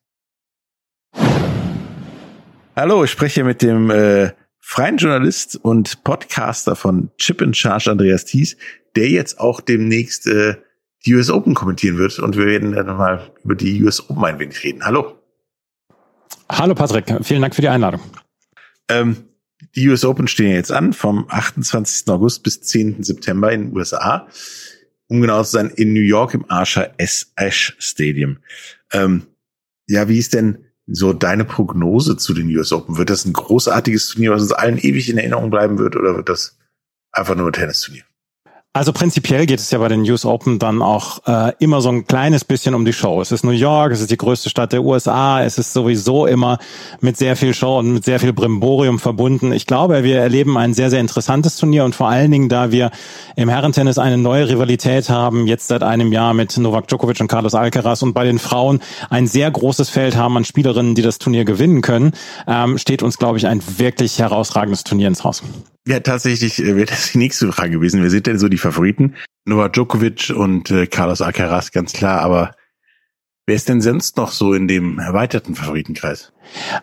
[2.75, 8.25] Hallo, ich spreche mit dem äh, freien Journalist und Podcaster von Chip in Charge Andreas
[8.25, 8.57] Thies,
[8.95, 10.55] der jetzt auch demnächst äh,
[11.05, 14.39] die US Open kommentieren wird und wir werden dann mal über die US Open ein
[14.39, 14.83] wenig reden.
[14.83, 15.15] Hallo.
[16.49, 18.01] Hallo Patrick, vielen Dank für die Einladung.
[18.89, 19.29] Ähm,
[19.75, 22.07] die US Open stehen jetzt an, vom 28.
[22.09, 23.03] August bis 10.
[23.03, 24.27] September in den USA
[25.07, 27.31] um genau zu sein, in New York im Archer S.
[27.35, 28.39] Ash Stadium.
[28.91, 29.27] Ähm,
[29.87, 32.97] ja, wie ist denn so deine Prognose zu den US Open?
[32.97, 36.29] Wird das ein großartiges Turnier, was uns allen ewig in Erinnerung bleiben wird, oder wird
[36.29, 36.57] das
[37.11, 38.03] einfach nur ein Tennisturnier?
[38.75, 42.07] Also prinzipiell geht es ja bei den US Open dann auch äh, immer so ein
[42.07, 43.21] kleines bisschen um die Show.
[43.21, 46.57] Es ist New York, es ist die größte Stadt der USA, es ist sowieso immer
[46.99, 49.53] mit sehr viel Show und mit sehr viel Brimborium verbunden.
[49.53, 52.91] Ich glaube, wir erleben ein sehr, sehr interessantes Turnier und vor allen Dingen, da wir
[53.37, 57.55] im Herrentennis eine neue Rivalität haben, jetzt seit einem Jahr mit Novak Djokovic und Carlos
[57.55, 61.45] Alcaraz und bei den Frauen ein sehr großes Feld haben an Spielerinnen, die das Turnier
[61.45, 62.11] gewinnen können,
[62.45, 65.43] ähm, steht uns, glaube ich, ein wirklich herausragendes Turnier ins Haus.
[65.87, 68.01] Ja, tatsächlich äh, wäre das die nächste Frage gewesen.
[68.01, 69.15] Wer sind denn so die Favoriten?
[69.45, 72.21] Novak Djokovic und äh, Carlos Alcaraz, ganz klar.
[72.21, 72.55] Aber
[73.45, 76.31] wer ist denn sonst noch so in dem erweiterten Favoritenkreis?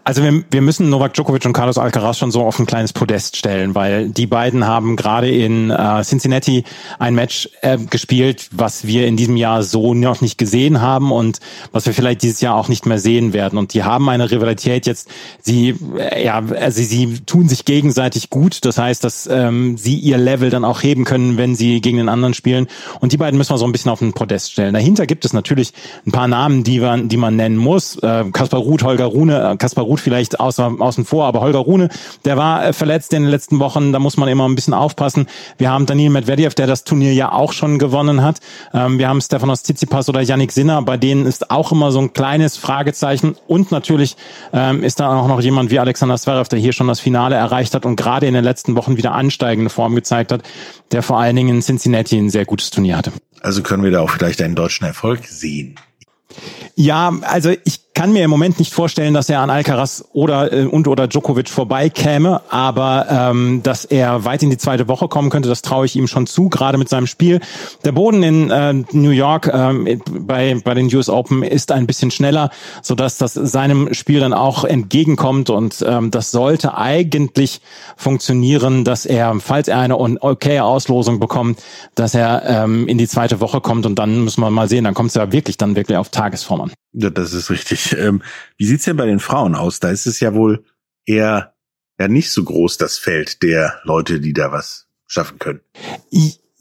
[0.04, 3.36] Also wir, wir müssen Novak Djokovic und Carlos Alcaraz schon so auf ein kleines Podest
[3.36, 6.64] stellen, weil die beiden haben gerade in äh, Cincinnati
[6.98, 11.38] ein Match äh, gespielt, was wir in diesem Jahr so noch nicht gesehen haben und
[11.70, 13.58] was wir vielleicht dieses Jahr auch nicht mehr sehen werden.
[13.58, 15.08] Und die haben eine Rivalität jetzt.
[15.40, 18.64] Sie, äh, ja, also sie tun sich gegenseitig gut.
[18.64, 22.08] Das heißt, dass ähm, sie ihr Level dann auch heben können, wenn sie gegen den
[22.08, 22.66] anderen spielen.
[23.00, 24.74] Und die beiden müssen wir so ein bisschen auf ein Podest stellen.
[24.74, 25.72] Dahinter gibt es natürlich
[26.06, 27.96] ein paar Namen, die man, die man nennen muss.
[27.96, 31.88] Äh, Kaspar Ruth, Holger Rune Kaspar Ruth vielleicht außer, außen vor, aber Holger Rune,
[32.24, 35.26] der war äh, verletzt in den letzten Wochen, da muss man immer ein bisschen aufpassen.
[35.58, 38.40] Wir haben Daniel Medvedev, der das Turnier ja auch schon gewonnen hat.
[38.74, 42.12] Ähm, wir haben Stefanos Tsitsipas oder Yannick Sinner, bei denen ist auch immer so ein
[42.12, 43.36] kleines Fragezeichen.
[43.46, 44.16] Und natürlich
[44.52, 47.74] ähm, ist da auch noch jemand wie Alexander Zverev, der hier schon das Finale erreicht
[47.74, 50.42] hat und gerade in den letzten Wochen wieder ansteigende Form gezeigt hat,
[50.90, 53.12] der vor allen Dingen in Cincinnati ein sehr gutes Turnier hatte.
[53.40, 55.74] Also können wir da auch vielleicht einen deutschen Erfolg sehen.
[56.74, 60.64] Ja, also ich kann mir im Moment nicht vorstellen, dass er an Alcaraz oder äh,
[60.64, 65.48] und oder Djokovic vorbeikäme, aber ähm, dass er weit in die zweite Woche kommen könnte,
[65.48, 67.40] das traue ich ihm schon zu, gerade mit seinem Spiel.
[67.84, 72.10] Der Boden in äh, New York äh, bei bei den US Open ist ein bisschen
[72.10, 72.50] schneller,
[72.82, 77.60] so dass das seinem Spiel dann auch entgegenkommt und ähm, das sollte eigentlich
[77.96, 81.62] funktionieren, dass er, falls er eine okay Auslosung bekommt,
[81.94, 84.94] dass er ähm, in die zweite Woche kommt und dann müssen wir mal sehen, dann
[84.94, 86.72] kommt es ja wirklich dann wirklich auf Tagesform an.
[86.94, 87.81] Ja, das ist richtig.
[87.92, 88.22] Ähm,
[88.56, 89.80] wie sieht's denn bei den Frauen aus?
[89.80, 90.64] Da ist es ja wohl
[91.06, 91.54] eher
[91.98, 95.60] ja nicht so groß das Feld der Leute, die da was schaffen können.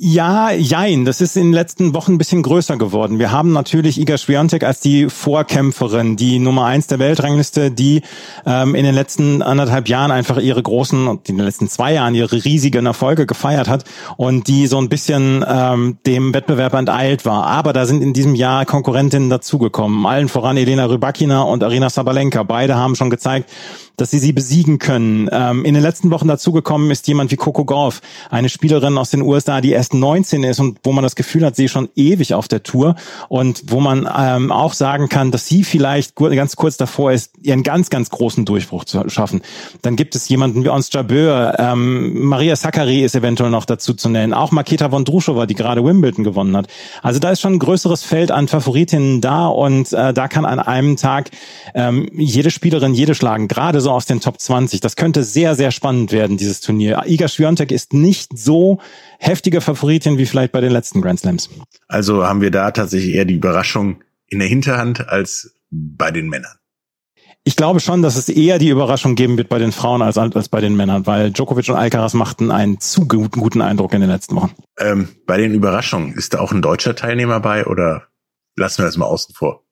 [0.03, 1.05] Ja, jein.
[1.05, 3.19] Das ist in den letzten Wochen ein bisschen größer geworden.
[3.19, 8.01] Wir haben natürlich Iga Swiatek als die Vorkämpferin, die Nummer eins der Weltrangliste, die
[8.43, 12.43] ähm, in den letzten anderthalb Jahren einfach ihre großen in den letzten zwei Jahren ihre
[12.43, 13.83] riesigen Erfolge gefeiert hat
[14.17, 17.45] und die so ein bisschen ähm, dem Wettbewerb enteilt war.
[17.45, 20.07] Aber da sind in diesem Jahr Konkurrentinnen dazugekommen.
[20.07, 22.41] Allen voran Elena Rybakina und Arina Sabalenka.
[22.41, 23.51] Beide haben schon gezeigt,
[24.01, 25.29] dass sie sie besiegen können.
[25.31, 29.21] Ähm, in den letzten Wochen dazugekommen ist jemand wie Coco Gauff, eine Spielerin aus den
[29.21, 32.33] USA, die erst 19 ist und wo man das Gefühl hat, sie ist schon ewig
[32.33, 32.95] auf der Tour
[33.29, 37.61] und wo man ähm, auch sagen kann, dass sie vielleicht ganz kurz davor ist, ihren
[37.61, 39.41] ganz, ganz großen Durchbruch zu schaffen.
[39.83, 44.09] Dann gibt es jemanden wie Ons Jabeur, ähm, Maria Sakkari ist eventuell noch dazu zu
[44.09, 46.65] nennen, auch Maketa Vondrushova, die gerade Wimbledon gewonnen hat.
[47.03, 50.59] Also da ist schon ein größeres Feld an Favoritinnen da und äh, da kann an
[50.59, 51.29] einem Tag
[51.75, 54.79] ähm, jede Spielerin jede schlagen, gerade so aus den Top 20.
[54.79, 57.03] Das könnte sehr, sehr spannend werden, dieses Turnier.
[57.05, 58.79] Iga Swiatek ist nicht so
[59.19, 61.49] heftige Favoritin wie vielleicht bei den letzten Grand Slams.
[61.87, 66.55] Also haben wir da tatsächlich eher die Überraschung in der Hinterhand als bei den Männern.
[67.43, 70.47] Ich glaube schon, dass es eher die Überraschung geben wird bei den Frauen als, als
[70.47, 74.11] bei den Männern, weil Djokovic und Alcaraz machten einen zu guten, guten Eindruck in den
[74.11, 74.51] letzten Wochen.
[74.77, 78.03] Ähm, bei den Überraschungen, ist da auch ein deutscher Teilnehmer bei oder
[78.55, 79.63] lassen wir das mal außen vor?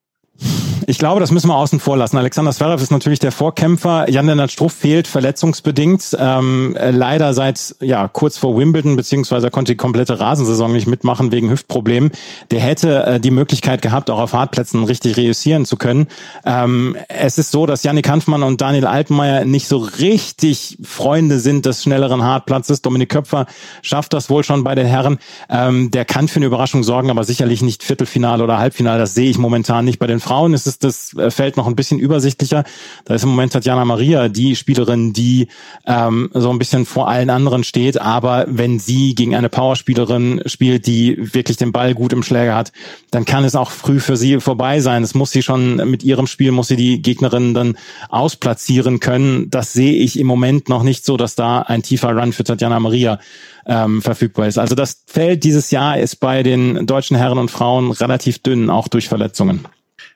[0.89, 2.17] Ich glaube, das müssen wir außen vor lassen.
[2.17, 4.09] Alexander Zverev ist natürlich der Vorkämpfer.
[4.09, 6.17] Jan-Lennart Struff fehlt verletzungsbedingt.
[6.19, 11.51] Ähm, leider seit ja kurz vor Wimbledon, beziehungsweise konnte die komplette Rasensaison nicht mitmachen wegen
[11.51, 12.09] Hüftproblemen.
[12.49, 16.07] Der hätte äh, die Möglichkeit gehabt, auch auf Hartplätzen richtig reüssieren zu können.
[16.43, 21.67] Ähm, es ist so, dass Yannick Hanfmann und Daniel Altmaier nicht so richtig Freunde sind
[21.67, 22.81] des schnelleren Hartplatzes.
[22.81, 23.45] Dominik Köpfer
[23.83, 25.19] schafft das wohl schon bei den Herren.
[25.51, 28.97] Ähm, der kann für eine Überraschung sorgen, aber sicherlich nicht Viertelfinale oder Halbfinale.
[28.97, 31.75] Das sehe ich momentan nicht bei den Frauen ist es das äh, Feld noch ein
[31.75, 32.63] bisschen übersichtlicher.
[33.05, 35.47] Da ist im Moment Tatjana Maria die Spielerin, die
[35.85, 37.99] ähm, so ein bisschen vor allen anderen steht.
[37.99, 42.71] Aber wenn sie gegen eine Powerspielerin spielt, die wirklich den Ball gut im Schläger hat,
[43.11, 45.03] dann kann es auch früh für sie vorbei sein.
[45.03, 47.77] Es muss sie schon mit ihrem Spiel, muss sie die Gegnerin dann
[48.09, 49.49] ausplatzieren können.
[49.49, 52.79] Das sehe ich im Moment noch nicht so, dass da ein tiefer Run für Tatjana
[52.79, 53.19] Maria
[53.65, 54.57] ähm, verfügbar ist.
[54.57, 58.87] Also das Feld dieses Jahr ist bei den deutschen Herren und Frauen relativ dünn, auch
[58.87, 59.65] durch Verletzungen.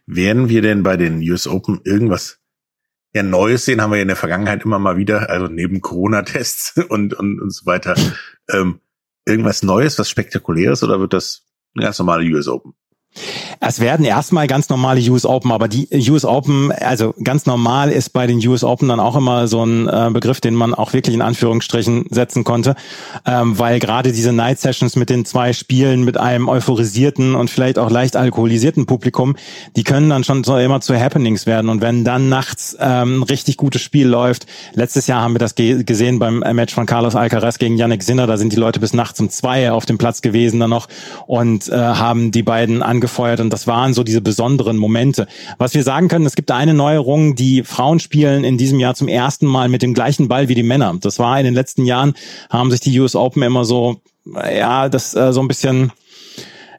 [0.05, 2.39] Werden wir denn bei den US Open irgendwas
[3.13, 3.81] ja, Neues sehen?
[3.81, 7.49] Haben wir ja in der Vergangenheit immer mal wieder, also neben Corona-Tests und, und, und
[7.51, 7.95] so weiter,
[8.49, 8.79] ähm,
[9.25, 12.73] irgendwas Neues, was Spektakuläres oder wird das ganz normale US Open?
[13.59, 18.09] Es werden erstmal ganz normale US Open, aber die US Open, also ganz normal ist
[18.09, 21.15] bei den US Open dann auch immer so ein äh, Begriff, den man auch wirklich
[21.15, 22.75] in Anführungsstrichen setzen konnte,
[23.25, 27.77] ähm, weil gerade diese Night Sessions mit den zwei Spielen mit einem euphorisierten und vielleicht
[27.77, 29.35] auch leicht alkoholisierten Publikum,
[29.75, 31.69] die können dann schon so immer zu Happenings werden.
[31.69, 35.55] Und wenn dann nachts ähm, ein richtig gutes Spiel läuft, letztes Jahr haben wir das
[35.55, 38.93] ge gesehen beim Match von Carlos Alcaraz gegen Yannick Sinner, da sind die Leute bis
[38.93, 40.87] nachts um zwei auf dem Platz gewesen dann noch
[41.27, 45.27] und äh, haben die beiden angefeuert und das waren so diese besonderen Momente.
[45.57, 49.09] Was wir sagen können, es gibt eine Neuerung, die Frauen spielen in diesem Jahr zum
[49.09, 50.95] ersten Mal mit dem gleichen Ball wie die Männer.
[51.01, 52.13] Das war in den letzten Jahren,
[52.49, 55.91] haben sich die US Open immer so, ja, das äh, so ein bisschen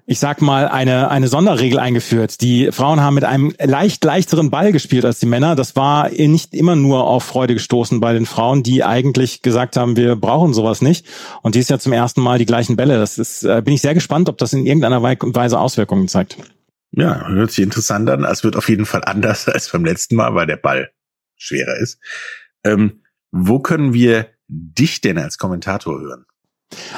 [0.06, 2.42] ich sag mal, eine, eine Sonderregel eingeführt.
[2.42, 5.56] Die Frauen haben mit einem leicht leichteren Ball gespielt als die Männer.
[5.56, 9.96] Das war nicht immer nur auf Freude gestoßen bei den Frauen, die eigentlich gesagt haben,
[9.96, 11.06] wir brauchen sowas nicht.
[11.42, 12.98] Und dies ja zum ersten Mal die gleichen Bälle.
[12.98, 16.36] Das ist, äh, bin ich sehr gespannt, ob das in irgendeiner Weise Auswirkungen zeigt.
[16.90, 18.24] Ja, hört sich interessant an.
[18.24, 20.90] Es wird auf jeden Fall anders als beim letzten Mal, weil der Ball
[21.36, 21.98] schwerer ist.
[22.62, 26.26] Ähm, wo können wir dich denn als Kommentator hören?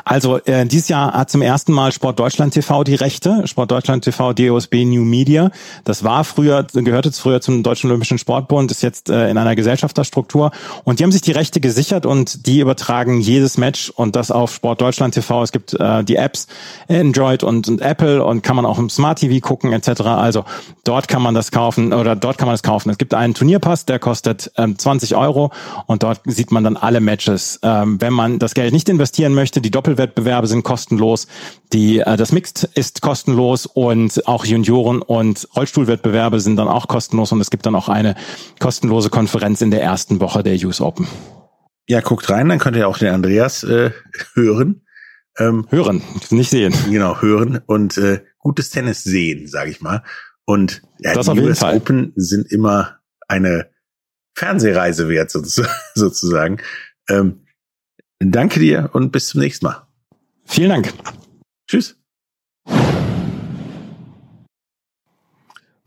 [0.05, 3.47] Also äh, dieses Jahr hat zum ersten Mal Sport Deutschland TV die Rechte.
[3.47, 5.51] Sport Deutschland TV DOSB New Media.
[5.85, 10.51] Das war früher, gehörte früher zum Deutschen Olympischen Sportbund, ist jetzt äh, in einer Gesellschafterstruktur.
[10.85, 14.55] Und die haben sich die Rechte gesichert und die übertragen jedes Match und das auf
[14.55, 15.43] Sport Deutschland TV.
[15.43, 16.47] Es gibt äh, die Apps
[16.89, 20.03] Android und, und Apple und kann man auch im Smart TV gucken etc.
[20.03, 20.45] Also
[20.85, 22.91] dort kann man das kaufen oder dort kann man es kaufen.
[22.91, 25.53] Es gibt einen Turnierpass, der kostet ähm, 20 Euro
[25.87, 27.59] und dort sieht man dann alle Matches.
[27.63, 31.27] Ähm, wenn man das Geld nicht investieren möchte, die Doppelwettbewerbe sind kostenlos,
[31.73, 37.33] die, äh, das Mixed ist kostenlos und auch Junioren- und Rollstuhlwettbewerbe sind dann auch kostenlos
[37.33, 38.15] und es gibt dann auch eine
[38.61, 41.09] kostenlose Konferenz in der ersten Woche der US Open.
[41.89, 43.91] Ja, guckt rein, dann könnt ihr auch den Andreas äh,
[44.35, 44.83] hören.
[45.37, 46.01] Ähm, hören,
[46.31, 46.73] nicht sehen.
[46.89, 50.05] Genau, hören und äh, gutes Tennis sehen, sage ich mal.
[50.45, 51.77] Und ja, das die US Fall.
[51.77, 53.69] Open sind immer eine
[54.35, 55.33] Fernsehreise wert
[55.95, 56.59] sozusagen.
[57.09, 57.46] Ähm,
[58.19, 59.87] Danke dir und bis zum nächsten Mal.
[60.45, 60.93] Vielen Dank.
[61.69, 61.96] Tschüss.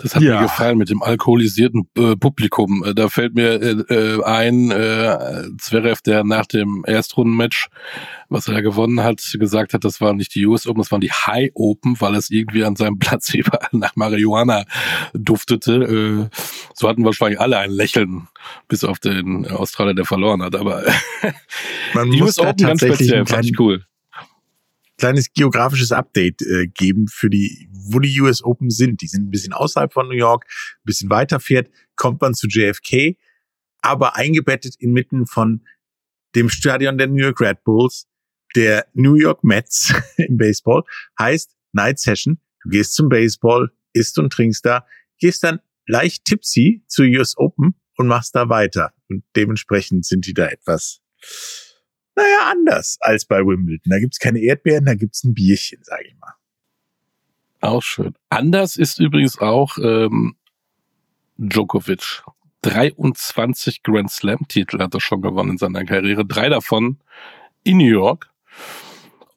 [0.02, 0.36] Das hat ja.
[0.36, 2.86] mir gefallen mit dem alkoholisierten äh, Publikum.
[2.86, 7.68] Äh, da fällt mir äh, äh, ein, äh, Zverev, der nach dem Erstrundenmatch,
[8.30, 11.12] was er gewonnen hat, gesagt hat, das waren nicht die US Open, das waren die
[11.12, 14.64] High Open, weil es irgendwie an seinem Platz überall nach Marihuana
[15.14, 16.30] duftete.
[16.32, 16.38] Äh,
[16.74, 18.30] so hatten wahrscheinlich alle ein Lächeln,
[18.70, 20.56] bis auf den Australier, der verloren hat.
[20.56, 20.82] Aber
[21.94, 23.84] Man die US Open ganz speziell, fand ich cool
[25.00, 29.02] kleines geografisches Update äh, geben für die, wo die US Open sind.
[29.02, 32.48] Die sind ein bisschen außerhalb von New York, ein bisschen weiter fährt, kommt man zu
[32.48, 33.18] JFK,
[33.82, 35.66] aber eingebettet inmitten von
[36.36, 38.08] dem Stadion der New York Red Bulls,
[38.56, 40.84] der New York Mets im Baseball,
[41.18, 42.40] heißt Night Session.
[42.64, 44.86] Du gehst zum Baseball, isst und trinkst da,
[45.18, 48.94] gehst dann leicht tipsy zu US Open und machst da weiter.
[49.08, 51.02] Und dementsprechend sind die da etwas
[52.20, 53.90] naja, anders als bei Wimbledon.
[53.90, 56.34] Da gibt's keine Erdbeeren, da gibt's ein Bierchen, sage ich mal.
[57.62, 58.14] Auch schön.
[58.30, 60.36] Anders ist übrigens auch ähm,
[61.38, 62.24] Djokovic.
[62.62, 66.26] 23 Grand Slam-Titel hat er schon gewonnen in seiner Karriere.
[66.26, 67.00] Drei davon
[67.64, 68.30] in New York.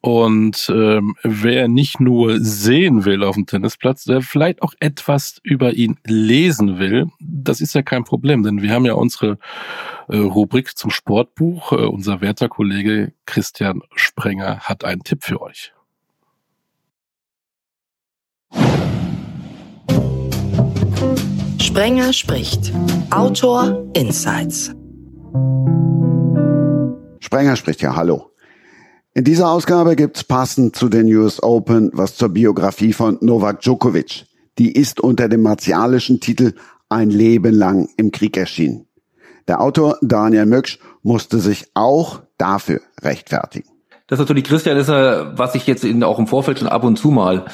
[0.05, 5.75] Und ähm, wer nicht nur sehen will auf dem Tennisplatz, der vielleicht auch etwas über
[5.75, 9.37] ihn lesen will, das ist ja kein Problem, denn wir haben ja unsere
[10.09, 11.71] äh, Rubrik zum Sportbuch.
[11.71, 15.71] Äh, unser werter Kollege Christian Sprenger hat einen Tipp für euch.
[21.61, 22.73] Sprenger spricht.
[23.09, 24.75] Autor Insights.
[27.21, 28.32] Sprenger spricht ja, hallo.
[29.15, 34.25] In dieser Ausgabe gibt's passend zu den US Open was zur Biografie von Novak Djokovic.
[34.57, 36.53] Die ist unter dem martialischen Titel
[36.89, 38.87] Ein Leben lang im Krieg erschienen.
[39.47, 43.72] Der Autor Daniel Möcksch musste sich auch dafür rechtfertigen
[44.07, 47.09] das natürlich Christian ist was ich jetzt in, auch im Vorfeld schon ab und zu
[47.09, 47.45] mal,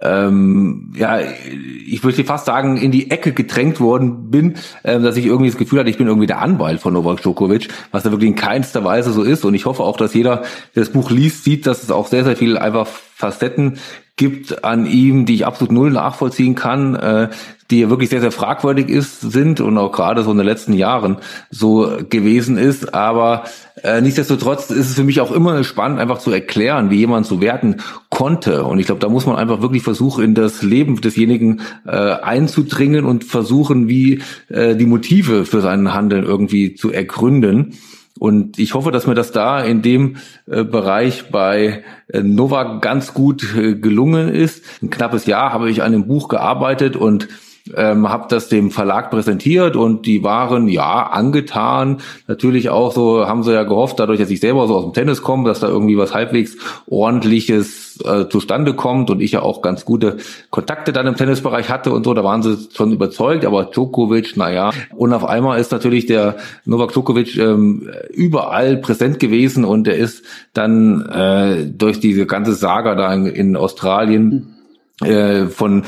[0.00, 5.26] ähm, ja, ich würde fast sagen, in die Ecke gedrängt worden bin, ähm, dass ich
[5.26, 8.30] irgendwie das Gefühl hatte, ich bin irgendwie der Anwalt von Novak Djokovic, was da wirklich
[8.30, 9.44] in keinster Weise so ist.
[9.44, 10.42] Und ich hoffe auch, dass jeder,
[10.74, 13.78] der das Buch liest, sieht, dass es auch sehr, sehr viel einfach Facetten
[14.18, 17.28] gibt an ihm, die ich absolut null nachvollziehen kann, äh,
[17.70, 21.18] die wirklich sehr, sehr fragwürdig ist, sind und auch gerade so in den letzten Jahren
[21.50, 22.94] so gewesen ist.
[22.94, 23.44] Aber
[23.82, 27.40] äh, nichtsdestotrotz ist es für mich auch immer spannend, einfach zu erklären, wie jemand so
[27.40, 27.76] werten
[28.10, 28.64] konnte.
[28.64, 33.04] Und ich glaube, da muss man einfach wirklich versuchen, in das Leben desjenigen äh, einzudringen
[33.04, 37.74] und versuchen, wie äh, die Motive für seinen Handeln irgendwie zu ergründen.
[38.18, 40.16] Und ich hoffe, dass mir das da in dem
[40.46, 44.64] äh, Bereich bei äh, Novak ganz gut äh, gelungen ist.
[44.82, 47.28] Ein knappes Jahr habe ich an dem Buch gearbeitet und
[47.76, 51.98] ähm, habe das dem Verlag präsentiert und die waren ja angetan.
[52.26, 55.22] Natürlich auch so, haben sie ja gehofft, dadurch, dass ich selber so aus dem Tennis
[55.22, 56.56] komme, dass da irgendwie was halbwegs
[56.86, 60.18] ordentliches äh, zustande kommt und ich ja auch ganz gute
[60.50, 64.70] Kontakte dann im Tennisbereich hatte und so, da waren sie schon überzeugt, aber Djokovic, naja.
[64.96, 70.24] Und auf einmal ist natürlich der Novak Djokovic ähm, überall präsent gewesen und er ist
[70.52, 74.57] dann äh, durch diese ganze Saga da in, in Australien äh,
[75.00, 75.84] von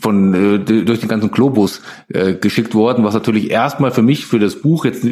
[0.00, 4.38] von äh, durch den ganzen Globus äh, geschickt worden, was natürlich erstmal für mich für
[4.38, 5.06] das Buch jetzt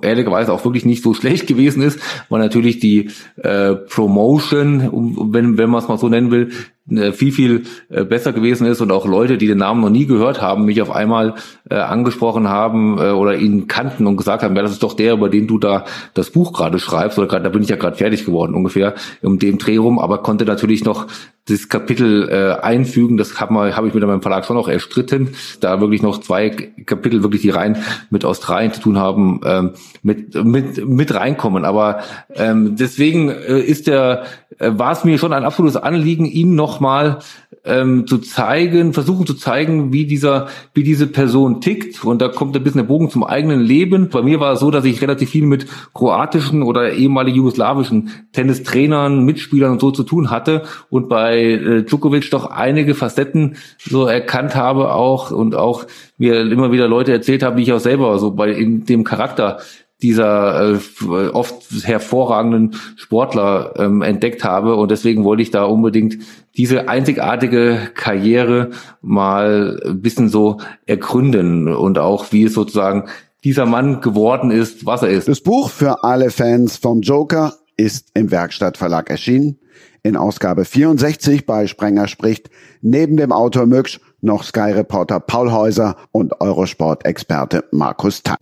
[0.00, 2.00] ehrlicherweise auch wirklich nicht so schlecht gewesen ist,
[2.30, 6.52] weil natürlich die äh, Promotion, wenn wenn man es mal so nennen will,
[6.83, 10.04] äh, viel, viel äh, besser gewesen ist und auch Leute, die den Namen noch nie
[10.04, 11.34] gehört haben, mich auf einmal
[11.70, 15.14] äh, angesprochen haben äh, oder ihn kannten und gesagt haben, ja, das ist doch der,
[15.14, 17.96] über den du da das Buch gerade schreibst, oder grad, da bin ich ja gerade
[17.96, 21.06] fertig geworden ungefähr um dem Dreh rum, aber konnte natürlich noch
[21.46, 25.80] das Kapitel äh, einfügen, das habe hab ich mit meinem Verlag schon noch erstritten, da
[25.80, 27.76] wirklich noch zwei Kapitel wirklich, die rein
[28.08, 29.72] mit Australien zu tun haben, ähm,
[30.02, 31.66] mit, mit, mit reinkommen.
[31.66, 32.00] Aber
[32.34, 34.24] ähm, deswegen äh, ist der,
[34.58, 37.18] äh, war es mir schon ein absolutes Anliegen, ihn nochmal
[37.64, 42.04] ähm, zu zeigen, versuchen zu zeigen, wie dieser, wie diese Person tickt.
[42.04, 44.10] Und da kommt ein bisschen der Bogen zum eigenen Leben.
[44.10, 49.24] Bei mir war es so, dass ich relativ viel mit kroatischen oder ehemaligen jugoslawischen Tennistrainern,
[49.24, 54.54] Mitspielern und so zu tun hatte und bei äh, Djokovic doch einige Facetten so erkannt
[54.54, 55.86] habe auch und auch
[56.18, 59.58] mir immer wieder Leute erzählt haben, wie ich auch selber so bei in dem Charakter
[60.02, 64.76] dieser äh, oft hervorragenden Sportler ähm, entdeckt habe.
[64.76, 66.18] Und deswegen wollte ich da unbedingt
[66.56, 68.70] diese einzigartige Karriere
[69.02, 73.04] mal ein bisschen so ergründen und auch wie es sozusagen
[73.44, 75.28] dieser Mann geworden ist, was er ist.
[75.28, 79.58] Das Buch für alle Fans vom Joker ist im Werkstattverlag erschienen.
[80.02, 82.50] In Ausgabe 64 bei Sprenger spricht
[82.82, 88.38] neben dem Autor Mücksch noch Sky-Reporter Paul Häuser und Eurosport-Experte Markus Tack.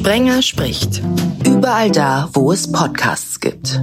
[0.00, 1.02] Sprenger spricht.
[1.44, 3.82] Überall da, wo es Podcasts gibt.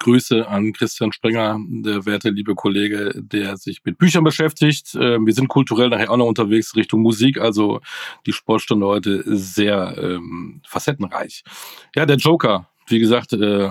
[0.00, 4.98] Grüße an Christian Sprenger, der werte liebe Kollege, der sich mit Büchern beschäftigt.
[5.00, 7.80] Ähm, wir sind kulturell nachher auch noch unterwegs Richtung Musik, also
[8.26, 11.44] die Sportstunde heute sehr ähm, facettenreich.
[11.94, 13.70] Ja, der Joker, wie gesagt, äh,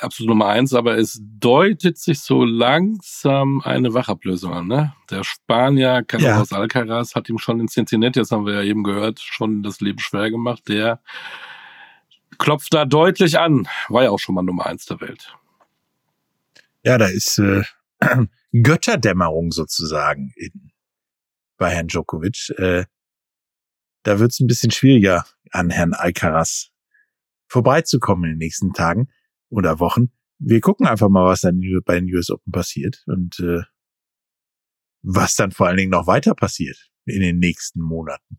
[0.00, 4.66] absolut Nummer eins, aber es deutet sich so langsam eine Wachablösung an.
[4.68, 4.92] Ne?
[5.10, 6.56] Der Spanier Carlos ja.
[6.56, 9.98] Alcaraz hat ihm schon in Cincinnati, das haben wir ja eben gehört, schon das Leben
[9.98, 10.68] schwer gemacht.
[10.68, 11.00] Der
[12.38, 13.68] klopft da deutlich an.
[13.88, 15.34] War ja auch schon mal Nummer eins der Welt.
[16.82, 17.62] Ja, da ist äh,
[18.52, 20.70] Götterdämmerung sozusagen in,
[21.56, 22.50] bei Herrn Djokovic.
[22.58, 22.84] Äh,
[24.02, 26.70] da wird es ein bisschen schwieriger, an Herrn Alcaraz
[27.48, 29.08] vorbeizukommen in den nächsten Tagen
[29.48, 30.10] oder Wochen.
[30.38, 33.62] Wir gucken einfach mal, was dann bei den US Open passiert und äh,
[35.02, 38.38] was dann vor allen Dingen noch weiter passiert in den nächsten Monaten.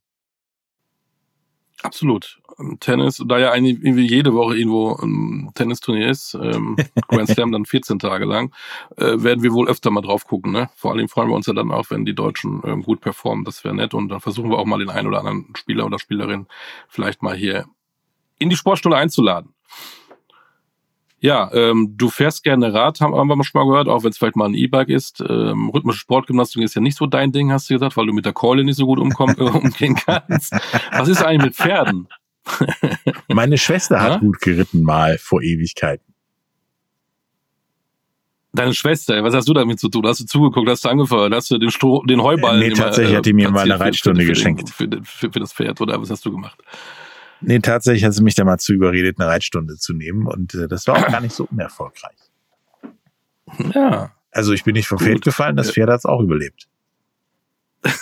[1.84, 2.39] Absolut.
[2.60, 6.76] Ähm, Tennis, da ja eigentlich jede Woche irgendwo ein Tennisturnier ist, ähm,
[7.08, 8.53] Grand Slam dann 14 Tage lang,
[8.97, 10.51] äh, werden wir wohl öfter mal drauf gucken.
[10.51, 10.70] Ne?
[10.76, 13.45] Vor allem freuen wir uns ja dann auch, wenn die Deutschen ähm, gut performen.
[13.45, 13.93] Das wäre nett.
[13.93, 16.47] Und dann versuchen wir auch mal den einen oder anderen Spieler oder Spielerin
[16.88, 17.66] vielleicht mal hier
[18.39, 19.53] in die Sportstunde einzuladen.
[21.20, 24.36] Ja, ähm, du fährst gerne Rad, haben, wir schon mal gehört, auch wenn es vielleicht
[24.36, 25.24] mal ein E-Bike ist.
[25.28, 28.26] Ähm, rhythmische Sportgymnastik ist ja nicht so dein Ding, hast du gesagt, weil du mit
[28.26, 30.53] der Keule nicht so gut umkommen, äh, umgehen kannst.
[30.91, 32.07] Was ist eigentlich mit Pferden?
[33.28, 34.03] Meine Schwester ja?
[34.03, 36.05] hat gut geritten mal vor Ewigkeiten.
[38.53, 40.05] Deine Schwester, was hast du damit zu tun?
[40.07, 42.57] Hast du zugeguckt, hast du angefeuert, hast du den, Stroh, den Heuball?
[42.59, 44.70] Nee, tatsächlich äh, hat die mir mal eine Reitstunde geschenkt.
[44.70, 46.57] Für, für, für, das Pferd, oder was hast du gemacht?
[47.42, 50.68] Nee, tatsächlich hat sie mich da mal zu überredet, eine Reitstunde zu nehmen und äh,
[50.68, 52.18] das war auch gar nicht so unerfolgreich.
[53.74, 54.12] Ja.
[54.32, 55.08] Also ich bin nicht vom Gut.
[55.08, 56.68] Pferd gefallen, das Pferd hat es auch überlebt.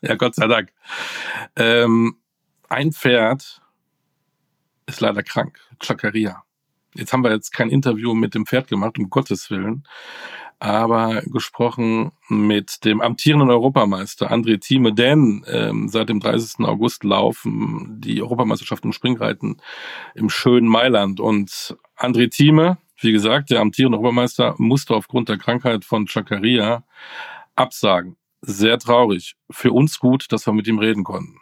[0.00, 0.72] ja, Gott sei Dank.
[1.56, 2.16] Ähm,
[2.68, 3.62] ein Pferd
[4.86, 6.42] ist leider krank, Chakaria.
[6.94, 9.86] Jetzt haben wir jetzt kein Interview mit dem Pferd gemacht, um Gottes Willen
[10.58, 16.66] aber gesprochen mit dem amtierenden Europameister André Thieme, denn ähm, seit dem 30.
[16.66, 19.60] August laufen die Europameisterschaften im Springreiten
[20.14, 25.84] im schönen Mailand und André Thieme, wie gesagt, der amtierende Europameister, musste aufgrund der Krankheit
[25.84, 26.84] von Chakaria
[27.54, 28.16] absagen.
[28.40, 29.34] Sehr traurig.
[29.50, 31.36] Für uns gut, dass wir mit ihm reden konnten.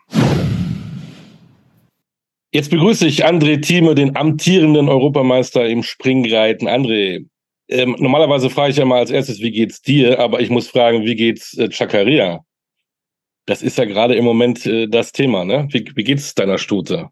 [2.52, 6.68] Jetzt begrüße ich André Thieme, den amtierenden Europameister im Springreiten.
[6.68, 7.26] André,
[7.68, 10.20] ähm, normalerweise frage ich ja mal als erstes, wie geht's dir?
[10.20, 12.44] Aber ich muss fragen, wie geht's äh, Chakaria?
[13.46, 15.68] Das ist ja gerade im Moment äh, das Thema, ne?
[15.70, 17.10] Wie, wie geht's deiner Stute?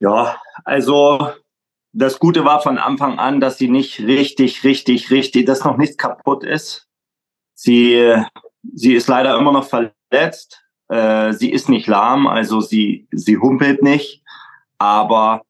[0.00, 1.32] Ja, also
[1.92, 5.96] das Gute war von Anfang an, dass sie nicht richtig, richtig, richtig, dass noch nichts
[5.96, 6.86] kaputt ist.
[7.54, 8.14] Sie,
[8.74, 10.62] sie ist leider immer noch verletzt.
[10.88, 14.22] Äh, sie ist nicht lahm, also sie, sie humpelt nicht.
[14.78, 15.42] Aber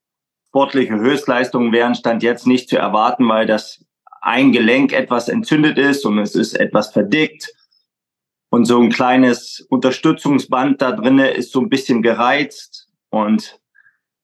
[0.48, 3.84] sportliche Höchstleistungen wären Stand jetzt nicht zu erwarten, weil das
[4.20, 7.52] ein Gelenk etwas entzündet ist und es ist etwas verdickt.
[8.50, 12.88] Und so ein kleines Unterstützungsband da drinnen ist so ein bisschen gereizt.
[13.10, 13.60] Und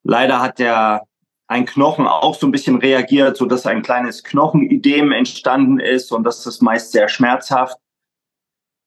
[0.02, 1.02] leider hat der
[1.46, 6.24] ein Knochen auch so ein bisschen reagiert, so dass ein kleines Knochenidem entstanden ist und
[6.24, 7.76] das ist meist sehr schmerzhaft.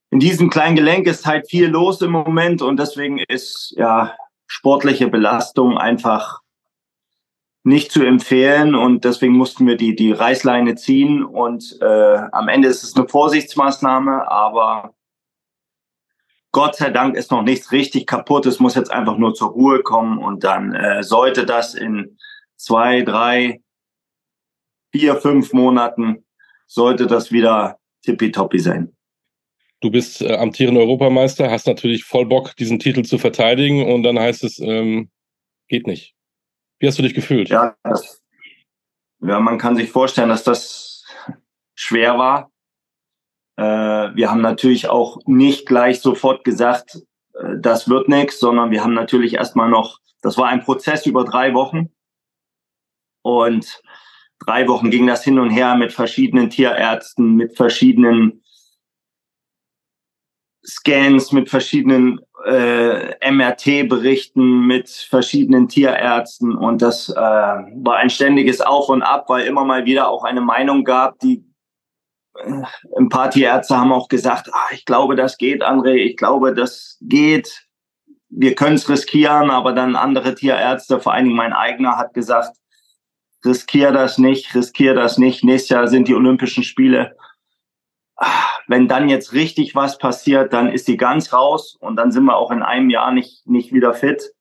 [0.10, 4.16] In diesem kleinen Gelenk ist halt viel los im Moment und deswegen ist ja
[4.48, 6.42] sportliche Belastung einfach
[7.68, 12.70] nicht zu empfehlen und deswegen mussten wir die, die Reißleine ziehen und äh, am Ende
[12.70, 14.96] ist es eine Vorsichtsmaßnahme, aber
[16.54, 18.46] Gott sei Dank ist noch nichts richtig kaputt.
[18.46, 22.18] Es muss jetzt einfach nur zur Ruhe kommen und dann äh, sollte das in
[22.56, 23.62] zwei, drei,
[24.94, 26.24] vier, fünf Monaten
[26.68, 28.96] sollte das wieder tippitoppi sein.
[29.82, 34.18] Du bist äh, amtierender Europameister, hast natürlich voll Bock, diesen Titel zu verteidigen und dann
[34.18, 35.12] heißt es, ähm,
[35.68, 36.17] geht nicht.
[36.80, 37.50] Wie hast du dich gefühlt?
[37.50, 38.22] Ja, das,
[39.22, 41.06] ja, man kann sich vorstellen, dass das
[41.76, 42.52] schwer war.
[43.58, 47.00] Äh, wir haben natürlich auch nicht gleich sofort gesagt,
[47.34, 51.24] äh, das wird nichts, sondern wir haben natürlich erstmal noch, das war ein Prozess über
[51.24, 51.90] drei Wochen.
[53.24, 53.82] Und
[54.40, 58.44] drei Wochen ging das hin und her mit verschiedenen Tierärzten, mit verschiedenen
[60.68, 68.90] Scans, mit verschiedenen äh, MRT-Berichten mit verschiedenen Tierärzten und das äh, war ein ständiges Auf
[68.90, 71.44] und Ab, weil immer mal wieder auch eine Meinung gab, die
[72.36, 72.64] äh,
[72.98, 76.98] ein paar Tierärzte haben auch gesagt, ah, ich glaube, das geht, André, ich glaube, das
[77.02, 77.66] geht,
[78.30, 82.56] wir können es riskieren, aber dann andere Tierärzte, vor allen Dingen mein eigener, hat gesagt,
[83.46, 87.16] riskier das nicht, riskier das nicht, nächstes Jahr sind die Olympischen Spiele
[88.68, 92.38] wenn dann jetzt richtig was passiert, dann ist die ganz raus und dann sind wir
[92.38, 94.34] auch in einem Jahr nicht, nicht wieder fit.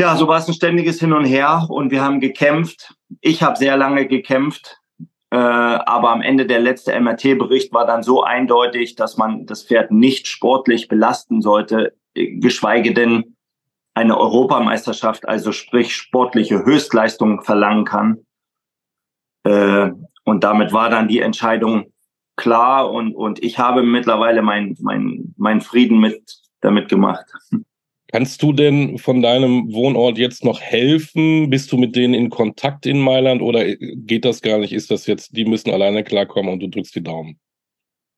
[0.00, 2.94] Ja, so war es ein ständiges Hin und Her und wir haben gekämpft.
[3.20, 4.80] Ich habe sehr lange gekämpft,
[5.30, 9.90] äh, aber am Ende der letzte MRT-Bericht war dann so eindeutig, dass man das Pferd
[9.90, 13.36] nicht sportlich belasten sollte, geschweige denn
[13.94, 18.24] eine Europameisterschaft, also sprich sportliche Höchstleistung verlangen kann.
[19.42, 19.90] Äh,
[20.24, 21.92] und damit war dann die Entscheidung
[22.38, 27.26] klar und, und ich habe mittlerweile meinen mein, mein Frieden mit, damit gemacht.
[28.10, 31.50] Kannst du denn von deinem Wohnort jetzt noch helfen?
[31.50, 34.72] Bist du mit denen in Kontakt in Mailand oder geht das gar nicht?
[34.72, 37.38] Ist das jetzt, die müssen alleine klarkommen und du drückst die Daumen?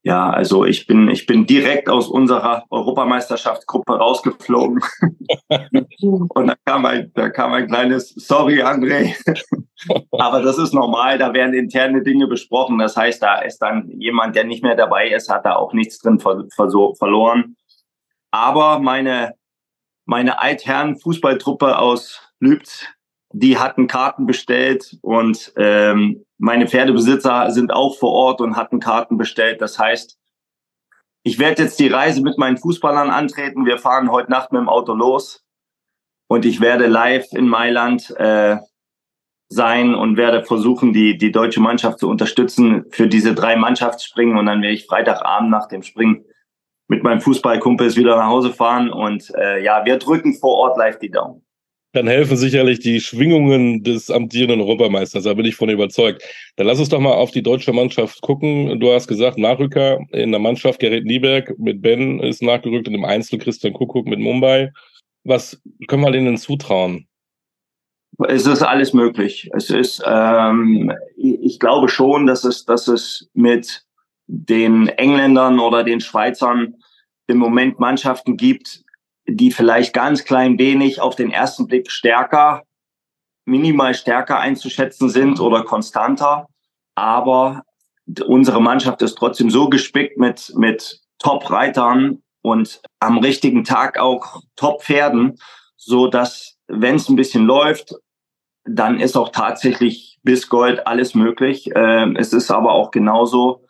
[0.02, 4.80] Ja, also ich bin, ich bin direkt aus unserer Europameisterschaftsgruppe rausgeflogen.
[6.00, 9.14] und da kam ein, da kam ein kleines Sorry, André.
[10.12, 12.78] Aber das ist normal, da werden interne Dinge besprochen.
[12.78, 15.98] Das heißt, da ist dann jemand, der nicht mehr dabei ist, hat da auch nichts
[15.98, 17.56] drin ver ver verloren.
[18.30, 19.34] Aber meine,
[20.06, 22.86] meine Altherren Fußballtruppe aus Lübz,
[23.32, 29.18] die hatten Karten bestellt und ähm, meine Pferdebesitzer sind auch vor Ort und hatten Karten
[29.18, 29.60] bestellt.
[29.60, 30.18] Das heißt,
[31.22, 33.66] ich werde jetzt die Reise mit meinen Fußballern antreten.
[33.66, 35.44] Wir fahren heute Nacht mit dem Auto los
[36.28, 38.56] und ich werde live in Mailand äh,
[39.48, 44.38] sein und werde versuchen, die, die deutsche Mannschaft zu unterstützen für diese drei Mannschaftsspringen.
[44.38, 46.24] Und dann werde ich Freitagabend nach dem Springen
[46.88, 48.90] mit meinem Fußballkumpels wieder nach Hause fahren.
[48.90, 51.44] Und äh, ja, wir drücken vor Ort live die Daumen
[51.92, 55.24] dann helfen sicherlich die Schwingungen des amtierenden Europameisters.
[55.24, 56.22] Da bin ich von überzeugt.
[56.56, 58.78] Dann lass uns doch mal auf die deutsche Mannschaft gucken.
[58.78, 63.04] Du hast gesagt, Nachrücker in der Mannschaft Gerrit Nieberg mit Ben ist nachgerückt und im
[63.04, 64.72] Einzel Christian Kuckuck mit Mumbai.
[65.24, 67.06] Was können wir denen zutrauen?
[68.28, 69.50] Es ist alles möglich.
[69.54, 73.82] Es ist, ähm, ich glaube schon, dass es, dass es mit
[74.26, 76.74] den Engländern oder den Schweizern
[77.26, 78.84] im Moment Mannschaften gibt,
[79.36, 82.62] die vielleicht ganz klein wenig auf den ersten Blick stärker,
[83.44, 86.46] minimal stärker einzuschätzen sind oder konstanter.
[86.94, 87.62] Aber
[88.26, 95.38] unsere Mannschaft ist trotzdem so gespickt mit, mit Top-Reitern und am richtigen Tag auch Top-Pferden,
[95.76, 97.94] so dass, wenn es ein bisschen läuft,
[98.64, 101.70] dann ist auch tatsächlich bis Gold alles möglich.
[101.74, 103.64] Ähm, es ist aber auch genauso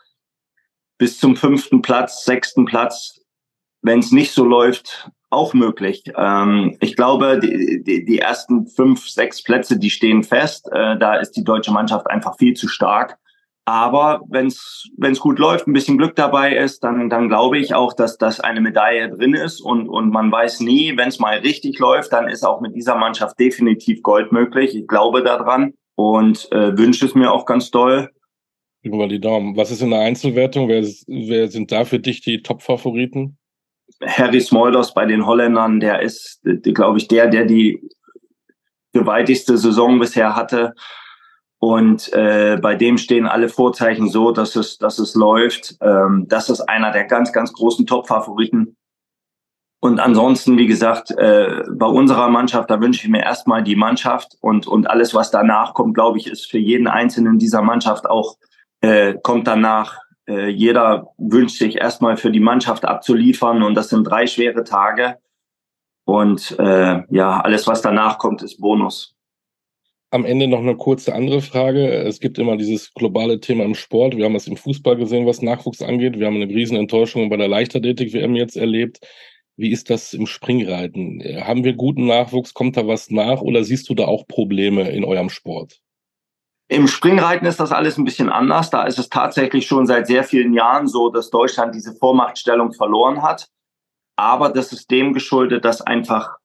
[0.99, 3.21] bis zum fünften Platz, sechsten Platz,
[3.83, 6.03] wenn es nicht so läuft, auch möglich.
[6.17, 10.69] Ähm, ich glaube, die, die, die ersten fünf, sechs Plätze, die stehen fest.
[10.73, 13.17] Äh, da ist die deutsche Mannschaft einfach viel zu stark.
[13.65, 17.93] Aber wenn es gut läuft, ein bisschen Glück dabei ist, dann, dann glaube ich auch,
[17.93, 19.61] dass, dass eine Medaille drin ist.
[19.61, 22.97] Und, und man weiß nie, wenn es mal richtig läuft, dann ist auch mit dieser
[22.97, 24.75] Mannschaft definitiv Gold möglich.
[24.75, 28.11] Ich glaube daran und äh, wünsche es mir auch ganz doll.
[28.83, 29.57] Wir die Daumen.
[29.57, 30.67] Was ist in der Einzelwertung?
[30.69, 33.37] Wer, wer sind da für dich die Top-Favoriten?
[34.05, 37.83] Harry Smulders bei den Holländern, der ist, glaube ich, der, der die
[38.93, 40.75] gewaltigste Saison bisher hatte.
[41.59, 45.77] Und äh, bei dem stehen alle Vorzeichen so, dass es, dass es läuft.
[45.83, 48.77] Ähm, das ist einer der ganz, ganz großen Top-Favoriten.
[49.83, 54.37] Und ansonsten, wie gesagt, äh, bei unserer Mannschaft, da wünsche ich mir erstmal die Mannschaft
[54.41, 58.37] und, und alles, was danach kommt, glaube ich, ist für jeden Einzelnen dieser Mannschaft auch,
[58.81, 59.99] äh, kommt danach.
[60.31, 65.17] Äh, jeder wünscht sich erstmal für die Mannschaft abzuliefern und das sind drei schwere Tage.
[66.05, 69.15] Und äh, ja, alles, was danach kommt, ist Bonus
[70.11, 71.89] am Ende noch eine kurze andere Frage.
[71.89, 74.17] Es gibt immer dieses globale Thema im Sport.
[74.17, 76.19] Wir haben es im Fußball gesehen, was Nachwuchs angeht.
[76.19, 78.99] Wir haben eine Riesenenttäuschung bei der Leichtathletik-WM jetzt erlebt.
[79.57, 81.23] Wie ist das im Springreiten?
[81.45, 82.55] Haben wir guten Nachwuchs?
[82.55, 83.41] Kommt da was nach?
[83.41, 85.81] Oder siehst du da auch Probleme in eurem Sport?
[86.71, 88.71] Im Springreiten ist das alles ein bisschen anders.
[88.71, 93.25] Da ist es tatsächlich schon seit sehr vielen Jahren so, dass Deutschland diese Vormachtstellung verloren
[93.25, 93.49] hat.
[94.15, 96.37] Aber das ist dem geschuldet, dass einfach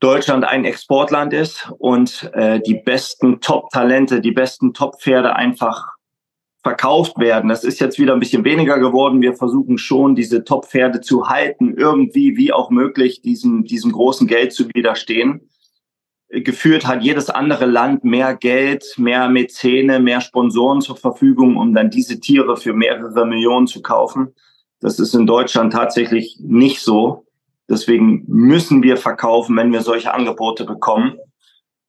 [0.00, 5.88] Deutschland ein Exportland ist und äh, die besten Top-Talente, die besten Top-Pferde einfach
[6.62, 7.50] verkauft werden.
[7.50, 9.20] Das ist jetzt wieder ein bisschen weniger geworden.
[9.20, 14.54] Wir versuchen schon, diese Top-Pferde zu halten, irgendwie wie auch möglich diesem, diesem großen Geld
[14.54, 15.50] zu widerstehen.
[16.30, 21.88] Geführt hat jedes andere Land mehr Geld, mehr Mäzene, mehr Sponsoren zur Verfügung, um dann
[21.88, 24.34] diese Tiere für mehrere Millionen zu kaufen.
[24.80, 27.24] Das ist in Deutschland tatsächlich nicht so.
[27.68, 31.18] Deswegen müssen wir verkaufen, wenn wir solche Angebote bekommen.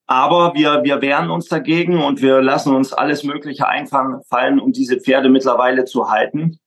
[0.08, 5.00] Aber wir, wir wehren uns dagegen und wir lassen uns alles Mögliche einfallen, um diese
[5.00, 6.60] Pferde mittlerweile zu halten.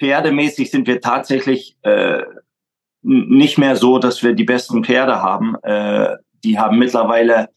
[0.00, 2.22] Pferdemäßig sind wir tatsächlich äh,
[3.02, 5.54] nicht mehr so, dass wir die besten Pferde haben.
[5.62, 7.48] Äh, die haben mittlerweile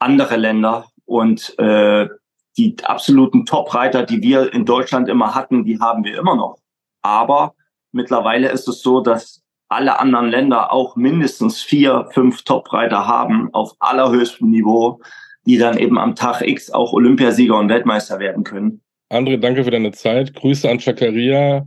[0.00, 2.08] andere Länder und äh,
[2.56, 6.58] die absoluten Top-Reiter, die wir in Deutschland immer hatten, die haben wir immer noch.
[7.02, 7.54] Aber
[7.92, 13.72] mittlerweile ist es so, dass alle anderen Länder auch mindestens vier, fünf Top-Reiter haben auf
[13.78, 15.00] allerhöchstem Niveau,
[15.46, 18.82] die dann eben am Tag X auch Olympiasieger und Weltmeister werden können.
[19.10, 20.34] André, danke für deine Zeit.
[20.34, 21.66] Grüße an Chakaria,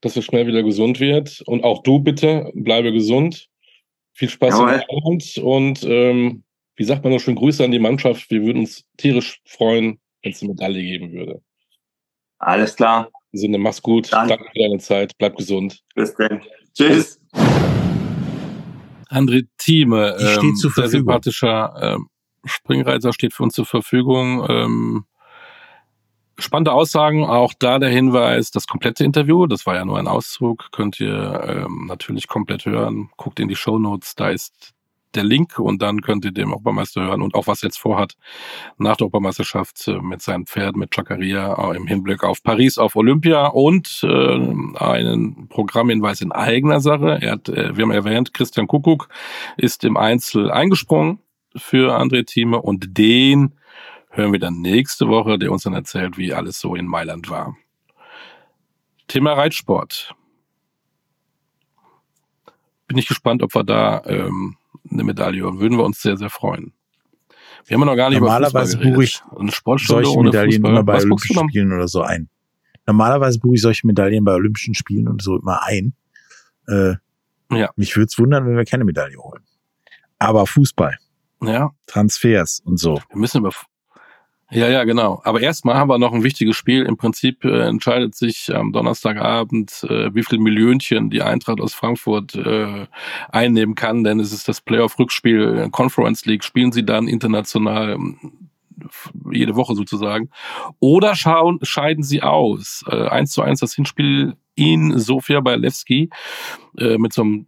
[0.00, 1.42] dass er schnell wieder gesund wird.
[1.46, 3.48] Und auch du bitte, bleibe gesund.
[4.20, 4.84] Viel Spaß Jawohl.
[4.86, 6.44] im Abend und ähm,
[6.76, 8.30] wie sagt man noch schön, Grüße an die Mannschaft.
[8.30, 11.40] Wir würden uns tierisch freuen, wenn es eine Medaille geben würde.
[12.38, 13.08] Alles klar.
[13.32, 14.12] In Sinne, mach's gut.
[14.12, 15.16] Danke, Danke für deine Zeit.
[15.16, 15.80] Bleib gesund.
[15.94, 16.42] Bis dann.
[16.74, 17.18] Tschüss.
[19.08, 22.08] André Thieme, ähm, sehr sympathischer ähm,
[22.44, 24.44] Springreiter, steht für uns zur Verfügung.
[24.50, 25.04] Ähm,
[26.40, 30.70] spannende Aussagen, auch da der Hinweis, das komplette Interview, das war ja nur ein Auszug,
[30.72, 33.10] könnt ihr ähm, natürlich komplett hören.
[33.16, 34.74] Guckt in die Show Notes, da ist
[35.14, 38.14] der Link und dann könnt ihr dem Europameister hören und auch was er jetzt vorhat
[38.78, 42.96] nach der Europameisterschaft äh, mit seinem Pferd, mit Chakaria äh, im Hinblick auf Paris, auf
[42.96, 47.18] Olympia und äh, einen Programmhinweis in eigener Sache.
[47.20, 49.08] Er hat, äh, wir haben erwähnt, Christian Kuckuck
[49.56, 51.18] ist im Einzel eingesprungen
[51.56, 53.54] für André Thieme und den
[54.10, 57.56] hören wir dann nächste Woche, der uns dann erzählt, wie alles so in Mailand war.
[59.08, 60.14] Thema Reitsport.
[62.86, 64.56] Bin ich gespannt, ob wir da ähm,
[64.90, 66.72] eine Medaille und würden wir uns sehr, sehr freuen.
[67.66, 71.72] Wir haben ja noch gar nicht Normalerweise buche ich solche Medaillen immer bei Olympischen Spielen
[71.72, 72.28] oder so ein.
[72.86, 75.94] Normalerweise buche ich solche Medaillen bei Olympischen Spielen und so immer ein.
[76.66, 76.94] Äh,
[77.52, 77.70] ja.
[77.76, 79.42] Mich würde es wundern, wenn wir keine Medaille holen.
[80.18, 80.96] Aber Fußball.
[81.42, 81.70] Ja.
[81.86, 83.00] Transfers und so.
[83.08, 83.52] Wir müssen über
[84.50, 85.20] ja, ja, genau.
[85.24, 86.82] Aber erstmal haben wir noch ein wichtiges Spiel.
[86.82, 92.34] Im Prinzip äh, entscheidet sich am Donnerstagabend, äh, wie viel Millionchen die Eintracht aus Frankfurt
[92.34, 92.86] äh,
[93.30, 96.44] einnehmen kann, denn es ist das Playoff-Rückspiel Conference League.
[96.44, 98.18] Spielen sie dann international ähm,
[99.30, 100.30] jede Woche sozusagen.
[100.78, 102.84] Oder schauen, scheiden sie aus.
[102.88, 106.10] Äh, 1 zu 1 das Hinspiel in Sofia bei Levski
[106.76, 107.46] äh, mit so einem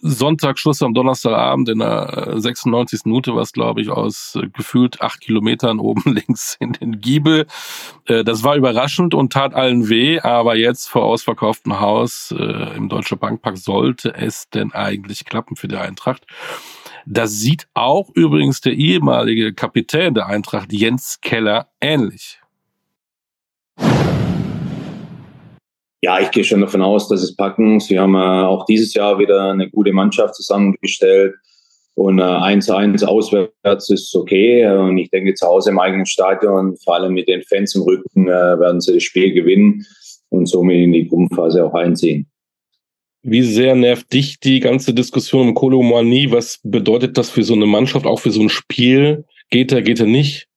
[0.00, 3.00] Sonntagsschuss am Donnerstagabend in der 96.
[3.04, 7.46] Äh, Minute, was glaube ich aus äh, gefühlt acht Kilometern oben links in den Giebel.
[8.06, 12.34] Äh, das war überraschend und tat allen weh, aber jetzt vor ausverkauftem Haus
[12.76, 16.26] im Deutsche Bankpark sollte es denn eigentlich klappen für die Eintracht.
[17.06, 22.40] Das sieht auch übrigens der ehemalige Kapitän der Eintracht, Jens Keller, ähnlich.
[26.00, 27.80] Ja, ich gehe schon davon aus, dass es packen.
[27.80, 31.34] Sie haben äh, auch dieses Jahr wieder eine gute Mannschaft zusammengestellt.
[31.94, 34.64] Und äh, 1-1 auswärts ist okay.
[34.68, 38.28] Und ich denke, zu Hause im eigenen Stadion, vor allem mit den Fans im Rücken,
[38.28, 39.84] äh, werden sie das Spiel gewinnen
[40.28, 42.28] und somit in die Gruppenphase auch einziehen.
[43.22, 46.30] Wie sehr nervt dich die ganze Diskussion um Kolomani?
[46.30, 49.24] Was bedeutet das für so eine Mannschaft, auch für so ein Spiel?
[49.50, 50.47] Geht er, geht er nicht?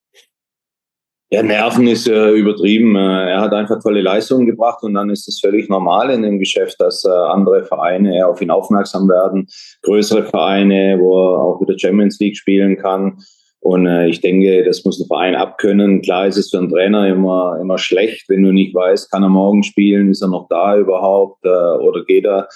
[1.33, 2.97] Ja, Nerven ist äh, übertrieben.
[2.97, 6.39] Äh, er hat einfach tolle Leistungen gebracht und dann ist es völlig normal in dem
[6.39, 9.47] Geschäft, dass äh, andere Vereine auf ihn aufmerksam werden,
[9.83, 13.19] größere Vereine, wo er auch wieder Champions League spielen kann.
[13.61, 16.01] Und äh, ich denke, das muss ein Verein abkönnen.
[16.01, 19.29] Klar ist es für einen Trainer immer, immer schlecht, wenn du nicht weißt, kann er
[19.29, 22.49] morgen spielen, ist er noch da überhaupt äh, oder geht er.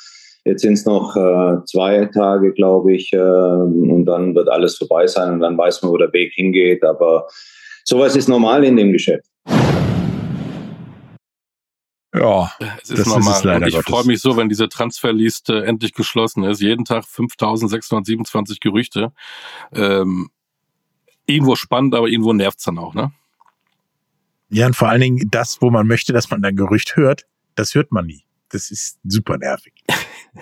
[0.44, 5.08] Jetzt sind es noch äh, zwei Tage, glaube ich, äh, und dann wird alles vorbei
[5.08, 6.84] sein und dann weiß man, wo der Weg hingeht.
[6.84, 7.28] Aber
[7.86, 9.26] sowas ist normal in dem Geschäft.
[12.14, 13.20] Ja, es ist normal.
[13.20, 16.62] Ist es leider und ich freue mich so, wenn diese Transferliste endlich geschlossen ist.
[16.62, 19.12] Jeden Tag 5627 Gerüchte.
[19.74, 20.30] Ähm,
[21.26, 23.12] irgendwo spannend, aber irgendwo nervt's dann auch, ne?
[24.50, 27.26] Ja, und vor allen Dingen das, wo man möchte, dass man ein Gerücht hört,
[27.56, 28.24] das hört man nie.
[28.50, 29.74] Das ist super nervig.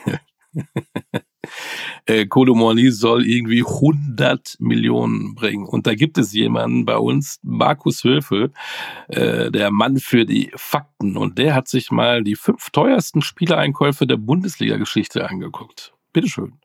[2.05, 5.65] äh, Kolomoni soll irgendwie 100 Millionen bringen.
[5.65, 8.51] Und da gibt es jemanden bei uns, Markus Höfel,
[9.07, 11.17] äh, der Mann für die Fakten.
[11.17, 15.93] Und der hat sich mal die fünf teuersten Spielereinkäufe der Bundesliga-Geschichte angeguckt.
[16.13, 16.59] Bitteschön.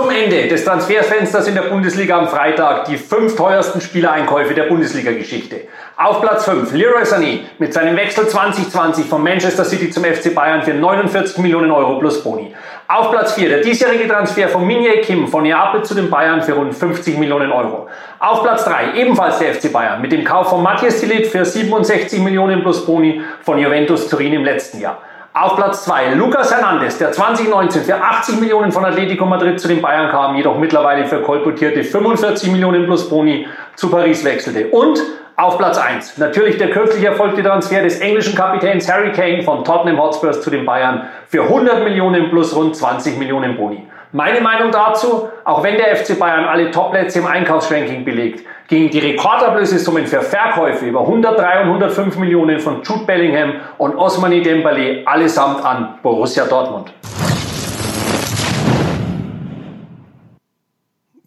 [0.00, 5.56] Zum Ende des Transferfensters in der Bundesliga am Freitag die fünf teuersten Spielereinkäufe der Bundesliga-Geschichte.
[5.94, 10.62] Auf Platz 5 Leroy Sané mit seinem Wechsel 2020 von Manchester City zum FC Bayern
[10.62, 12.54] für 49 Millionen Euro plus Boni.
[12.88, 16.54] Auf Platz 4 der diesjährige Transfer von Minye Kim von Neapel zu den Bayern für
[16.54, 17.88] rund 50 Millionen Euro.
[18.20, 22.20] Auf Platz 3 ebenfalls der FC Bayern mit dem Kauf von Matthias Tillit für 67
[22.20, 25.02] Millionen plus Boni von Juventus Turin im letzten Jahr.
[25.32, 29.80] Auf Platz 2 Lucas Hernandez, der 2019 für 80 Millionen von Atletico Madrid zu den
[29.80, 34.66] Bayern kam, jedoch mittlerweile für kolportierte 45 Millionen plus Boni zu Paris wechselte.
[34.70, 35.00] Und
[35.36, 40.00] auf Platz 1 natürlich der kürzlich erfolgte Transfer des englischen Kapitäns Harry Kane von Tottenham
[40.00, 43.86] Hotspurs zu den Bayern für 100 Millionen plus rund 20 Millionen Boni.
[44.12, 48.98] Meine Meinung dazu, auch wenn der FC Bayern alle Topplätze im Einkaufsranking belegt, gingen die
[48.98, 55.64] Rekordablösesummen für Verkäufe über 103 und 105 Millionen von Jude Bellingham und Osmani Dembele allesamt
[55.64, 56.92] an Borussia Dortmund.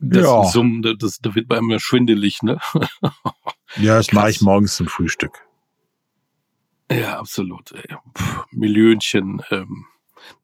[0.01, 0.43] Das ja.
[0.43, 2.57] Summen, das, das wird bei mir schwindelig, ne?
[3.77, 5.39] ja, das mache ich morgens zum Frühstück.
[6.91, 7.71] Ja, absolut.
[7.71, 7.95] Ey.
[8.13, 9.41] Puh, Millionchen.
[9.51, 9.85] Ähm,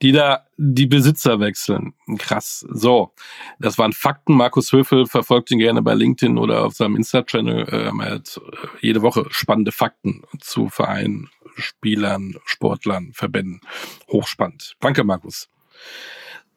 [0.02, 1.94] die da die Besitzer wechseln.
[2.18, 2.66] Krass.
[2.70, 3.14] So,
[3.60, 4.36] das waren Fakten.
[4.36, 7.68] Markus Höfel verfolgt ihn gerne bei LinkedIn oder auf seinem Insta-Channel.
[7.72, 13.62] Ähm, er hat äh, jede Woche spannende Fakten zu Vereinen, Spielern, Sportlern, Verbänden.
[14.10, 14.76] Hochspannend.
[14.80, 15.50] Danke, Markus.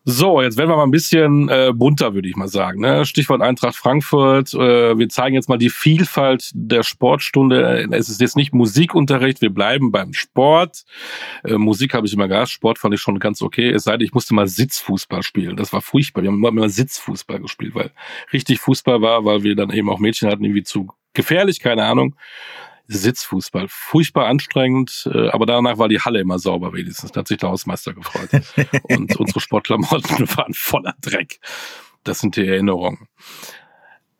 [0.04, 2.80] So, jetzt werden wir mal ein bisschen äh, bunter, würde ich mal sagen.
[2.80, 3.06] Ne?
[3.06, 4.52] Stichwort Eintracht Frankfurt.
[4.52, 7.88] Äh, wir zeigen jetzt mal die Vielfalt der Sportstunde.
[7.92, 10.82] Es ist jetzt nicht Musikunterricht, wir bleiben beim Sport.
[11.44, 13.70] Äh, Musik habe ich immer gehasst, Sport fand ich schon ganz okay.
[13.70, 15.56] Es sei denn, ich musste mal Sitzfußball spielen.
[15.56, 16.22] Das war furchtbar.
[16.22, 17.92] Wir haben immer Sitzfußball gespielt, weil
[18.32, 22.16] richtig Fußball war, weil wir dann eben auch Mädchen hatten, irgendwie zu gefährlich, keine Ahnung.
[22.88, 23.66] Sitzfußball.
[23.68, 27.12] Furchtbar anstrengend, äh, aber danach war die Halle immer sauber wenigstens.
[27.12, 28.30] Da hat sich der Hausmeister gefreut.
[28.84, 31.40] Und unsere Sportklamotten waren voller Dreck.
[32.04, 33.08] Das sind die Erinnerungen.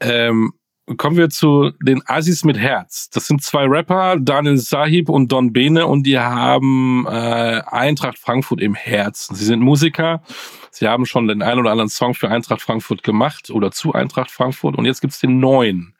[0.00, 0.52] Ähm,
[0.96, 3.08] kommen wir zu den Assis mit Herz.
[3.10, 8.60] Das sind zwei Rapper, Daniel Sahib und Don Bene, und die haben äh, Eintracht Frankfurt
[8.60, 9.34] im Herzen.
[9.34, 10.22] Sie sind Musiker.
[10.70, 14.30] Sie haben schon den einen oder anderen Song für Eintracht Frankfurt gemacht oder zu Eintracht
[14.30, 14.76] Frankfurt.
[14.76, 15.94] Und jetzt gibt's den neuen.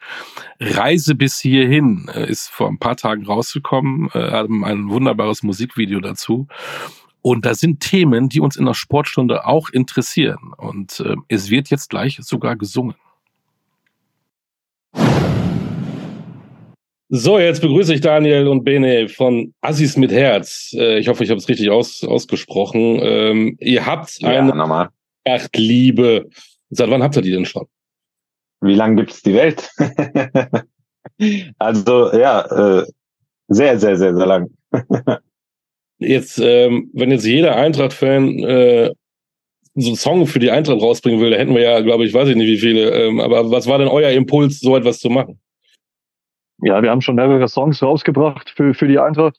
[0.59, 6.01] Reise bis hierhin äh, ist vor ein paar Tagen rausgekommen, äh, haben ein wunderbares Musikvideo
[6.01, 6.49] dazu.
[7.21, 10.53] Und da sind Themen, die uns in der Sportstunde auch interessieren.
[10.57, 12.97] Und äh, es wird jetzt gleich sogar gesungen.
[17.15, 20.75] So, jetzt begrüße ich Daniel und Bene von Assis mit Herz.
[20.75, 23.01] Äh, ich hoffe, ich habe es richtig aus, ausgesprochen.
[23.03, 24.89] Ähm, ihr habt ja, eine normal.
[25.55, 26.31] Liebe.
[26.71, 27.67] Seit wann habt ihr die denn schon?
[28.63, 29.71] Wie lange gibt es die Welt?
[31.59, 32.87] also ja, äh,
[33.49, 34.49] sehr, sehr, sehr, sehr lang.
[35.99, 38.91] jetzt, ähm, wenn jetzt jeder Eintracht-Fan äh,
[39.75, 42.29] so einen Song für die Eintracht rausbringen will, da hätten wir ja, glaube ich, weiß
[42.29, 42.91] ich nicht wie viele.
[42.91, 45.41] Ähm, aber was war denn euer Impuls, so etwas zu machen?
[46.63, 49.37] ja, wir haben schon mehrere Songs rausgebracht für, für die Eintracht.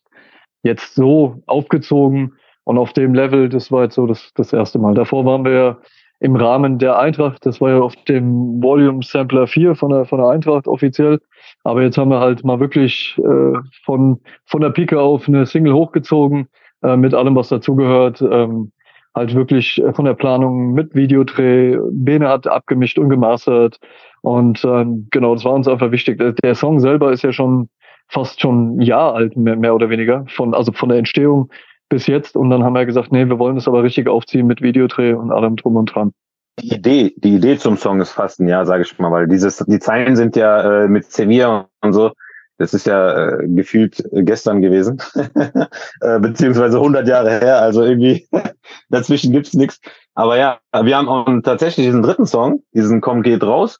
[0.62, 2.34] Jetzt so aufgezogen
[2.66, 4.94] und auf dem Level, das war jetzt so das, das erste Mal.
[4.94, 5.78] Davor waren wir ja
[6.20, 10.20] im Rahmen der Eintracht, das war ja auf dem Volume Sampler 4 von der, von
[10.20, 11.20] der Eintracht offiziell.
[11.64, 15.74] Aber jetzt haben wir halt mal wirklich äh, von, von der Pike auf eine Single
[15.74, 16.48] hochgezogen,
[16.82, 18.22] äh, mit allem, was dazugehört.
[18.22, 18.72] Ähm,
[19.16, 21.78] halt wirklich äh, von der Planung mit Videodreh.
[21.92, 23.80] Bene hat abgemischt und gemastert.
[24.22, 26.22] Und ähm, genau, das war uns einfach wichtig.
[26.42, 27.70] Der Song selber ist ja schon
[28.08, 31.50] fast schon ein Jahr alt, mehr, mehr oder weniger, von, also von der Entstehung
[31.90, 32.36] bis jetzt.
[32.36, 35.32] Und dann haben wir gesagt, nee, wir wollen das aber richtig aufziehen mit Videodreh und
[35.32, 36.12] allem drum und dran.
[36.60, 39.58] Die Idee, die Idee zum Song ist fast ein Jahr, sage ich mal, weil dieses,
[39.58, 42.12] die Zeilen sind ja äh, mit Sevilla und so,
[42.58, 45.02] das ist ja äh, gefühlt gestern gewesen,
[46.02, 47.62] äh, beziehungsweise 100 Jahre her.
[47.62, 48.28] Also irgendwie
[48.90, 49.80] dazwischen gibt's nichts.
[50.14, 53.80] Aber ja, wir haben auch tatsächlich diesen dritten Song, diesen Komm geht raus.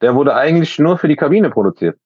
[0.00, 1.98] Der wurde eigentlich nur für die Kabine produziert.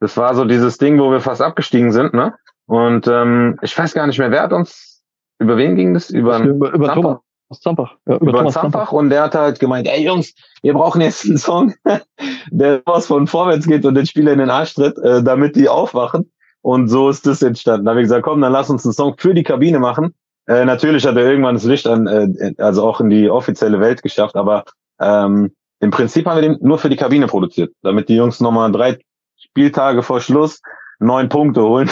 [0.00, 2.34] Das war so dieses Ding, wo wir fast abgestiegen sind, ne?
[2.66, 5.04] Und ähm, ich weiß gar nicht mehr, wer hat uns,
[5.38, 6.10] über wen ging das?
[6.10, 7.18] Über, über, über Thomas.
[7.52, 7.96] Zampach.
[8.06, 11.38] Ja, über, über Zampach und der hat halt gemeint, ey Jungs, wir brauchen jetzt einen
[11.38, 11.74] Song,
[12.50, 15.68] der was von vorwärts geht und den Spieler in den Arsch tritt, äh, damit die
[15.68, 16.30] aufwachen.
[16.62, 17.84] Und so ist das entstanden.
[17.84, 20.14] Da habe ich gesagt, komm, dann lass uns einen Song für die Kabine machen.
[20.48, 24.02] Äh, natürlich hat er irgendwann das Licht an, äh, also auch in die offizielle Welt
[24.02, 24.64] geschafft, aber
[25.00, 28.72] ähm, im Prinzip haben wir den nur für die Kabine produziert, damit die Jungs nochmal
[28.72, 28.98] drei
[29.36, 30.60] Spieltage vor Schluss
[30.98, 31.90] neun Punkte holen,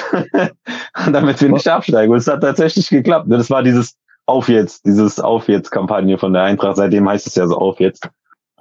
[1.13, 2.13] damit wir nicht absteigen.
[2.13, 3.27] Und es hat tatsächlich geklappt.
[3.29, 3.97] Das war dieses
[4.27, 6.77] Auf jetzt, dieses Auf jetzt Kampagne von der Eintracht.
[6.77, 8.09] Seitdem heißt es ja so Auf jetzt.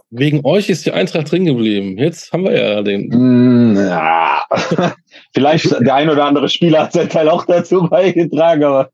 [0.09, 1.97] Wegen euch ist die Eintracht drin geblieben.
[1.97, 3.07] Jetzt haben wir ja den.
[3.07, 4.43] Mm, ja.
[5.33, 8.91] Vielleicht der ein oder andere Spieler hat sein Teil auch dazu beigetragen, aber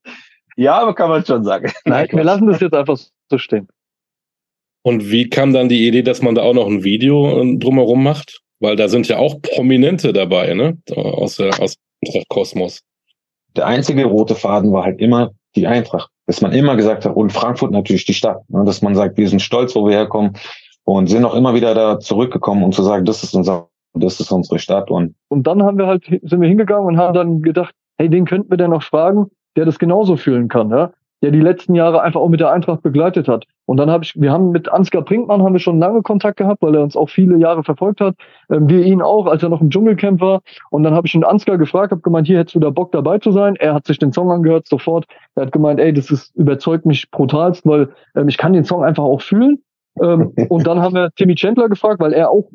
[0.55, 1.71] ja, aber kann man schon sagen.
[1.85, 2.97] Nein, wir lassen das jetzt einfach
[3.29, 3.67] so stehen.
[4.81, 8.03] Und wie kam dann die Idee, dass man da auch noch ein Video äh, drumherum
[8.03, 8.41] macht?
[8.61, 10.77] Weil da sind ja auch Prominente dabei, ne?
[10.95, 12.81] Aus, der, aus Eintracht Kosmos.
[13.55, 16.09] Der einzige rote Faden war halt immer die Eintracht.
[16.25, 18.41] Dass man immer gesagt hat, und Frankfurt natürlich die Stadt.
[18.49, 18.63] Ne?
[18.65, 20.33] Dass man sagt, wir sind stolz, wo wir herkommen.
[20.83, 24.31] Und sind auch immer wieder da zurückgekommen, um zu sagen, das ist unser, das ist
[24.31, 24.89] unsere Stadt.
[24.89, 28.25] Und, und dann haben wir halt, sind wir hingegangen und haben dann gedacht, hey, den
[28.25, 30.91] könnten wir denn noch fragen, der das genauso fühlen kann, ja?
[31.21, 33.45] der die letzten Jahre einfach auch mit der Eintracht begleitet hat.
[33.69, 36.63] Und dann habe ich, wir haben mit Ansgar Brinkmann haben wir schon lange Kontakt gehabt,
[36.63, 38.15] weil er uns auch viele Jahre verfolgt hat.
[38.49, 40.41] Ähm, wir ihn auch, als er noch im Dschungelcamp war.
[40.71, 43.19] Und dann habe ich ihn Ansgar gefragt, habe gemeint, hier hättest du da Bock dabei
[43.19, 43.55] zu sein.
[43.57, 45.05] Er hat sich den Song angehört sofort.
[45.35, 48.83] Er hat gemeint, ey, das ist überzeugt mich brutalst, weil ähm, ich kann den Song
[48.83, 49.59] einfach auch fühlen.
[50.01, 52.49] Ähm, und dann haben wir Timmy Chandler gefragt, weil er auch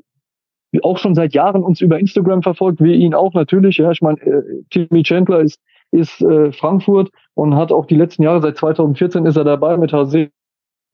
[0.83, 3.77] auch schon seit Jahren uns über Instagram verfolgt, wir ihn auch natürlich.
[3.77, 5.61] Ja, ich meine, äh, Timmy Chandler ist
[5.93, 9.93] ist äh, Frankfurt und hat auch die letzten Jahre, seit 2014 ist er dabei mit
[9.93, 10.31] HC.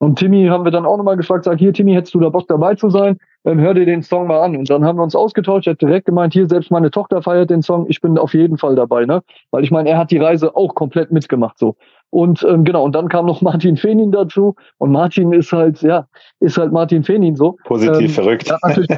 [0.00, 2.48] Und Timmy haben wir dann auch nochmal gefragt, sag hier, Timmy, hättest du da Bock
[2.48, 3.18] dabei zu sein?
[3.44, 4.56] Ähm, hör dir den Song mal an.
[4.56, 5.66] Und dann haben wir uns ausgetauscht.
[5.66, 7.84] Er hat direkt gemeint, hier, selbst meine Tochter feiert den Song.
[7.86, 9.22] Ich bin auf jeden Fall dabei, ne?
[9.50, 11.76] Weil ich meine, er hat die Reise auch komplett mitgemacht, so.
[12.08, 14.54] Und ähm, genau, und dann kam noch Martin Fenin dazu.
[14.78, 16.06] Und Martin ist halt, ja,
[16.40, 17.58] ist halt Martin Fenin so.
[17.64, 18.50] Positiv ähm, verrückt.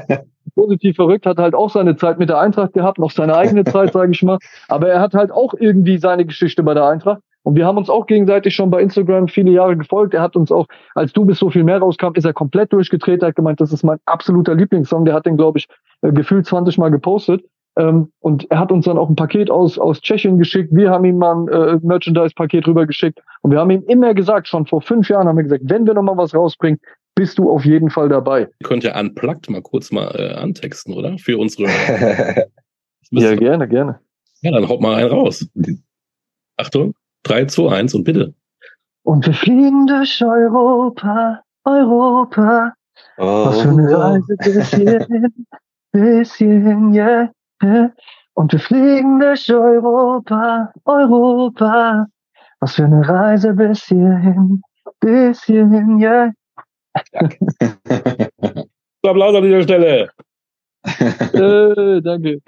[0.54, 3.92] positiv verrückt, hat halt auch seine Zeit mit der Eintracht gehabt, noch seine eigene Zeit,
[3.92, 4.38] sage ich mal.
[4.68, 7.22] Aber er hat halt auch irgendwie seine Geschichte bei der Eintracht.
[7.44, 10.14] Und wir haben uns auch gegenseitig schon bei Instagram viele Jahre gefolgt.
[10.14, 13.22] Er hat uns auch, als du bis so viel mehr rauskam, ist er komplett durchgedreht.
[13.22, 15.04] Er hat gemeint, das ist mein absoluter Lieblingssong.
[15.04, 15.66] Der hat den, glaube ich,
[16.02, 17.44] äh, gefühlt 20 Mal gepostet.
[17.78, 20.70] Ähm, und er hat uns dann auch ein Paket aus, aus Tschechien geschickt.
[20.72, 23.20] Wir haben ihm mal ein äh, Merchandise-Paket rübergeschickt.
[23.40, 25.94] Und wir haben ihm immer gesagt, schon vor fünf Jahren haben wir gesagt, wenn wir
[25.94, 26.78] nochmal was rausbringen,
[27.14, 28.42] bist du auf jeden Fall dabei.
[28.42, 31.16] Ihr könnt ja unplugged mal kurz mal äh, antexten, oder?
[31.18, 31.68] Für unsere.
[33.10, 34.00] ja, gerne, gerne.
[34.42, 35.46] Ja, dann haut mal einen raus.
[36.56, 38.34] Achtung, 3, 2, 1 und bitte.
[39.04, 42.72] Und wir fliegen durch Europa, Europa.
[43.18, 43.46] Oh.
[43.46, 45.46] Was für eine Reise bis hierhin,
[45.92, 47.30] bis hierhin, yeah,
[47.62, 47.90] yeah.
[48.34, 52.06] Und wir fliegen durch Europa, Europa.
[52.60, 54.62] Was für eine Reise bis hierhin,
[55.00, 56.32] bis hierhin, yeah.
[59.04, 60.10] Applaus an dieser Stelle.
[60.84, 62.40] äh, danke.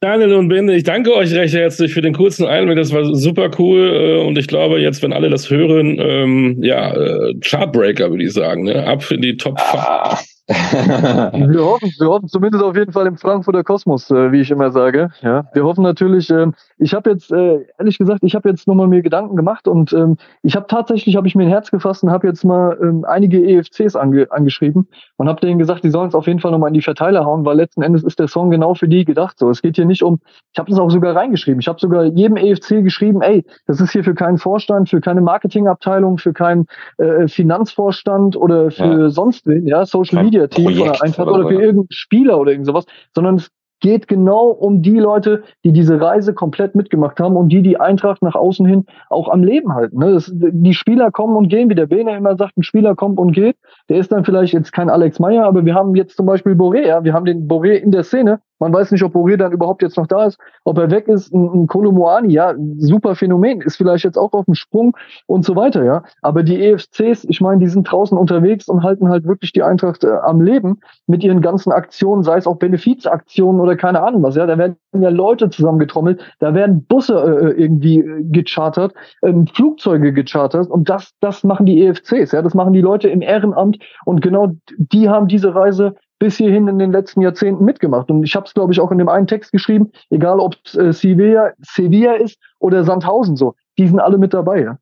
[0.00, 2.76] Daniel und Binde, ich danke euch recht herzlich für den kurzen Einblick.
[2.76, 4.18] Das war super cool.
[4.20, 8.34] Äh, und ich glaube, jetzt, wenn alle das hören, ähm, ja, äh, Chartbreaker, würde ich
[8.34, 8.86] sagen, ne?
[8.86, 10.35] ab in die Top 5.
[10.48, 14.70] Wir hoffen, wir hoffen zumindest auf jeden Fall im Frankfurter Kosmos, äh, wie ich immer
[14.70, 15.10] sage.
[15.20, 16.30] Ja, wir hoffen natürlich.
[16.30, 16.46] Äh,
[16.78, 20.16] ich habe jetzt äh, ehrlich gesagt, ich habe jetzt nochmal mir Gedanken gemacht und ähm,
[20.42, 23.42] ich habe tatsächlich, habe ich mir ein Herz gefasst und habe jetzt mal ähm, einige
[23.44, 24.86] EFCs ange angeschrieben
[25.16, 27.44] und habe denen gesagt, die sollen es auf jeden Fall nochmal in die Verteiler hauen,
[27.44, 29.40] weil letzten Endes ist der Song genau für die gedacht.
[29.40, 30.20] So, es geht hier nicht um.
[30.52, 31.58] Ich habe das auch sogar reingeschrieben.
[31.60, 35.22] Ich habe sogar jedem EFC geschrieben, ey, das ist hier für keinen Vorstand, für keine
[35.22, 36.66] Marketingabteilung, für keinen
[36.98, 39.08] äh, Finanzvorstand oder für ja.
[39.08, 42.66] sonst wen, ja, Social Media Media-Team oder einfach oder, oder für irgendeinen Spieler oder irgend
[42.66, 47.50] sowas, sondern es geht genau um die Leute, die diese Reise komplett mitgemacht haben und
[47.50, 49.98] die die Eintracht nach außen hin auch am Leben halten.
[49.98, 50.12] Ne?
[50.12, 53.32] Das, die Spieler kommen und gehen, wie der Bene immer sagt, ein Spieler kommt und
[53.32, 53.56] geht.
[53.88, 56.86] Der ist dann vielleicht jetzt kein Alex Meyer, aber wir haben jetzt zum Beispiel Boré,
[56.86, 57.04] ja?
[57.04, 59.96] wir haben den Boré in der Szene, Man weiß nicht, ob Boré dann überhaupt jetzt
[59.96, 61.32] noch da ist, ob er weg ist.
[61.32, 64.96] Ein, ein Kolomoani, ja, super Phänomen, ist vielleicht jetzt auch auf dem Sprung
[65.26, 66.02] und so weiter, ja.
[66.22, 70.04] Aber die EFCs, ich meine, die sind draußen unterwegs und halten halt wirklich die Eintracht
[70.04, 74.36] äh, am Leben mit ihren ganzen Aktionen, sei es auch Benefizaktionen oder keine Ahnung was,
[74.36, 74.46] ja.
[74.46, 80.12] Da werden ja Leute zusammengetrommelt, da werden Busse äh, äh irgendwie äh, gechartert, ähm, Flugzeuge
[80.12, 82.42] gechartert und das, das machen die EFCs, ja.
[82.42, 86.78] Das machen die Leute im Ehrenamt und genau die haben diese Reise bis hierhin in
[86.78, 88.10] den letzten Jahrzehnten mitgemacht.
[88.10, 90.74] Und ich habe es, glaube ich, auch in dem einen Text geschrieben, egal ob es
[90.74, 94.62] äh, Sevilla, Sevilla ist oder Sandhausen so, die sind alle mit dabei.
[94.62, 94.78] Ja.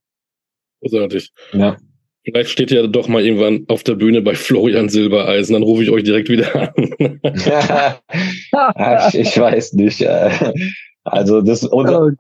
[0.81, 1.33] Großartig.
[1.53, 1.77] Ja.
[2.25, 5.91] Vielleicht steht ihr doch mal irgendwann auf der Bühne bei Florian Silbereisen, dann rufe ich
[5.91, 6.71] euch direkt wieder an.
[8.53, 10.01] Ach, ich weiß nicht.
[10.01, 10.31] Äh,
[11.05, 12.13] also das unser,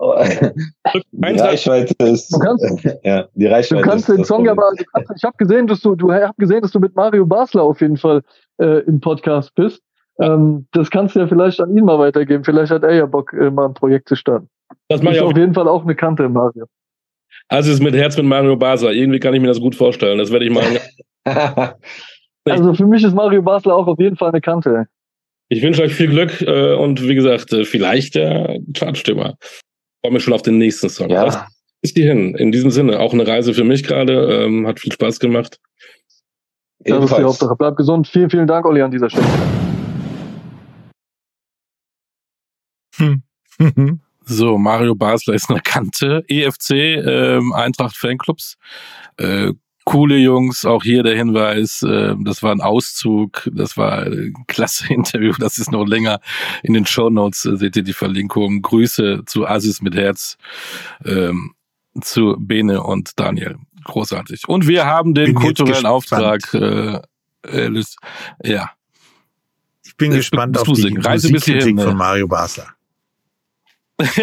[1.12, 2.30] die Reichweite ist.
[2.34, 4.72] Du kannst, ja, die Reichweite du kannst den Song aber.
[5.16, 7.96] Ich habe gesehen, dass du, du hab gesehen, dass du mit Mario Basler auf jeden
[7.96, 8.22] Fall
[8.58, 9.82] äh, im Podcast bist.
[10.20, 12.44] Ähm, das kannst du ja vielleicht an ihn mal weitergeben.
[12.44, 14.48] Vielleicht hat er ja Bock, äh, mal ein Projekt zu starten.
[14.88, 16.66] Das ist auf jeden Fall auch eine Kante, Mario.
[17.48, 18.92] Also es ist mit Herz mit Mario Basler.
[18.92, 20.18] Irgendwie kann ich mir das gut vorstellen.
[20.18, 20.64] Das werde ich mal.
[22.48, 24.86] also für mich ist Mario Basler auch auf jeden Fall eine Kante.
[25.48, 29.36] Ich wünsche euch viel Glück äh, und wie gesagt, äh, vielleicht der Chartstimmer.
[30.00, 31.10] Freue mich schon auf den nächsten Song.
[31.10, 31.26] Ja.
[31.26, 31.44] Das
[31.82, 32.34] ist die hin.
[32.34, 34.44] In diesem Sinne, auch eine Reise für mich gerade.
[34.44, 35.58] Ähm, hat viel Spaß gemacht.
[36.84, 37.56] Das ist die Hauptsache.
[37.56, 38.08] Bleib gesund.
[38.08, 39.26] Vielen, vielen Dank, Olli, an dieser Stelle.
[44.26, 46.24] So, Mario Basler ist eine Kante.
[46.28, 48.56] EFC, ähm, Eintracht Fanclubs.
[49.18, 49.52] Äh,
[49.84, 54.86] coole Jungs, auch hier der Hinweis, äh, das war ein Auszug, das war ein klasse
[54.92, 56.20] Interview, das ist noch länger
[56.62, 58.62] in den Show Notes, äh, seht ihr die Verlinkung.
[58.62, 60.38] Grüße zu Asis mit Herz,
[61.04, 61.54] ähm,
[62.00, 63.56] zu Bene und Daniel.
[63.84, 64.48] Großartig.
[64.48, 67.00] Und wir haben den bin kulturellen Auftrag, äh,
[67.46, 67.84] äh,
[68.42, 68.70] ja.
[69.84, 72.74] Ich bin gespannt auf die Reise bis hierhin, von Mario Basler.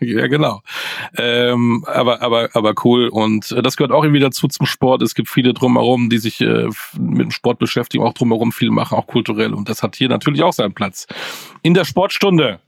[0.00, 0.62] ja, genau.
[1.16, 3.08] Ähm, aber, aber, aber cool.
[3.08, 5.02] Und äh, das gehört auch irgendwie dazu zum Sport.
[5.02, 6.68] Es gibt viele drumherum, die sich äh,
[6.98, 9.54] mit dem Sport beschäftigen, auch drumherum viel machen, auch kulturell.
[9.54, 11.06] Und das hat hier natürlich auch seinen Platz.
[11.62, 12.58] In der Sportstunde.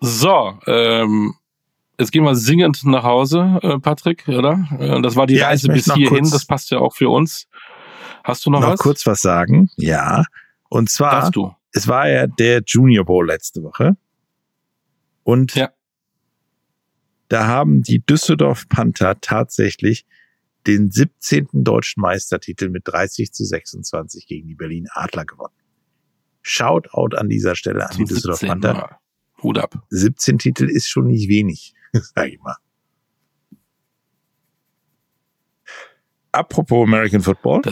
[0.00, 1.34] So, ähm,
[1.98, 4.66] jetzt gehen wir singend nach Hause, äh, Patrick, oder?
[4.78, 6.28] Äh, das war die ja, Reise bis hierhin.
[6.30, 7.46] Das passt ja auch für uns.
[8.22, 8.80] Hast du noch, noch was?
[8.80, 9.70] kurz was sagen?
[9.76, 10.24] Ja.
[10.68, 11.30] Und zwar,
[11.72, 13.96] es war ja der Junior Bowl letzte Woche.
[15.22, 15.70] Und ja.
[17.28, 20.06] da haben die Düsseldorf Panther tatsächlich
[20.66, 21.48] den 17.
[21.52, 25.54] deutschen Meistertitel mit 30 zu 26 gegen die Berlin Adler gewonnen.
[26.42, 28.98] Shoutout an dieser Stelle an die Düsseldorf Panther.
[29.42, 29.82] Hut ab.
[29.90, 31.74] 17 Titel ist schon nicht wenig,
[32.14, 32.56] sag ich mal.
[36.32, 37.62] Apropos American Football.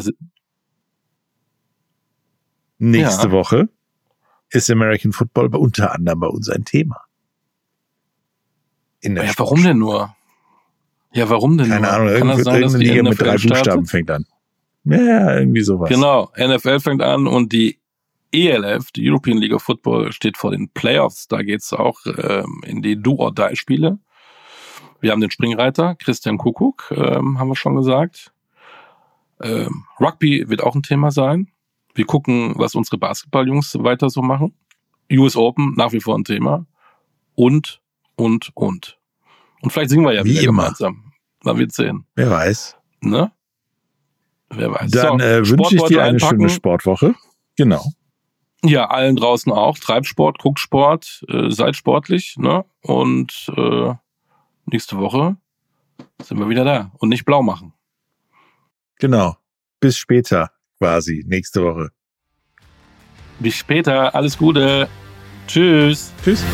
[2.79, 3.33] Nächste ja.
[3.33, 3.69] Woche
[4.51, 7.05] ist American Football unter anderem bei uns ein Thema
[9.03, 10.15] in der ja, warum denn nur?
[11.13, 11.93] Ja, warum denn Keine nur?
[11.93, 14.25] Ahnung, Kann das sein, dass die Liga NFL mit drei Buchstaben fängt an.
[14.85, 15.91] Ja, irgendwie sowas.
[15.91, 17.79] Genau, NFL fängt an und die
[18.33, 21.29] ELF, die European League of Football, steht vor den Playoffs.
[21.29, 23.99] Da geht's auch ähm, in die Do-or-Die-Spiele.
[25.03, 28.33] Wir haben den Springreiter, Christian Kuckuck, ähm, haben wir schon gesagt.
[29.43, 31.49] Ähm, Rugby wird auch ein Thema sein.
[31.95, 34.55] Wir gucken, was unsere Basketballjungs weiter so machen.
[35.13, 36.65] US Open nach wie vor ein Thema.
[37.35, 37.83] Und
[38.17, 38.99] und, und.
[39.61, 40.63] Und vielleicht singen wir ja Wie wieder immer.
[40.63, 41.13] gemeinsam.
[41.45, 42.07] Man wird sehen.
[42.15, 42.77] Wer weiß.
[43.01, 43.33] Ne?
[44.51, 44.91] Wer weiß.
[44.93, 46.41] Dann so, äh, wünsche ich dir eine einpacken.
[46.41, 47.15] schöne Sportwoche.
[47.57, 47.85] Genau.
[48.65, 49.77] Ja, allen draußen auch.
[49.79, 52.65] Treibt Sport, guckt Sport, äh, seid sportlich, ne?
[52.83, 53.95] Und äh,
[54.67, 55.37] nächste Woche
[56.23, 56.93] sind wir wieder da.
[56.99, 57.73] Und nicht blau machen.
[58.99, 59.37] Genau.
[59.81, 61.91] Bis später, quasi, nächste Woche.
[63.41, 64.15] Bis später.
[64.15, 64.89] Alles Gute.
[65.49, 66.13] Tschüss.
[66.23, 66.45] Tschüss.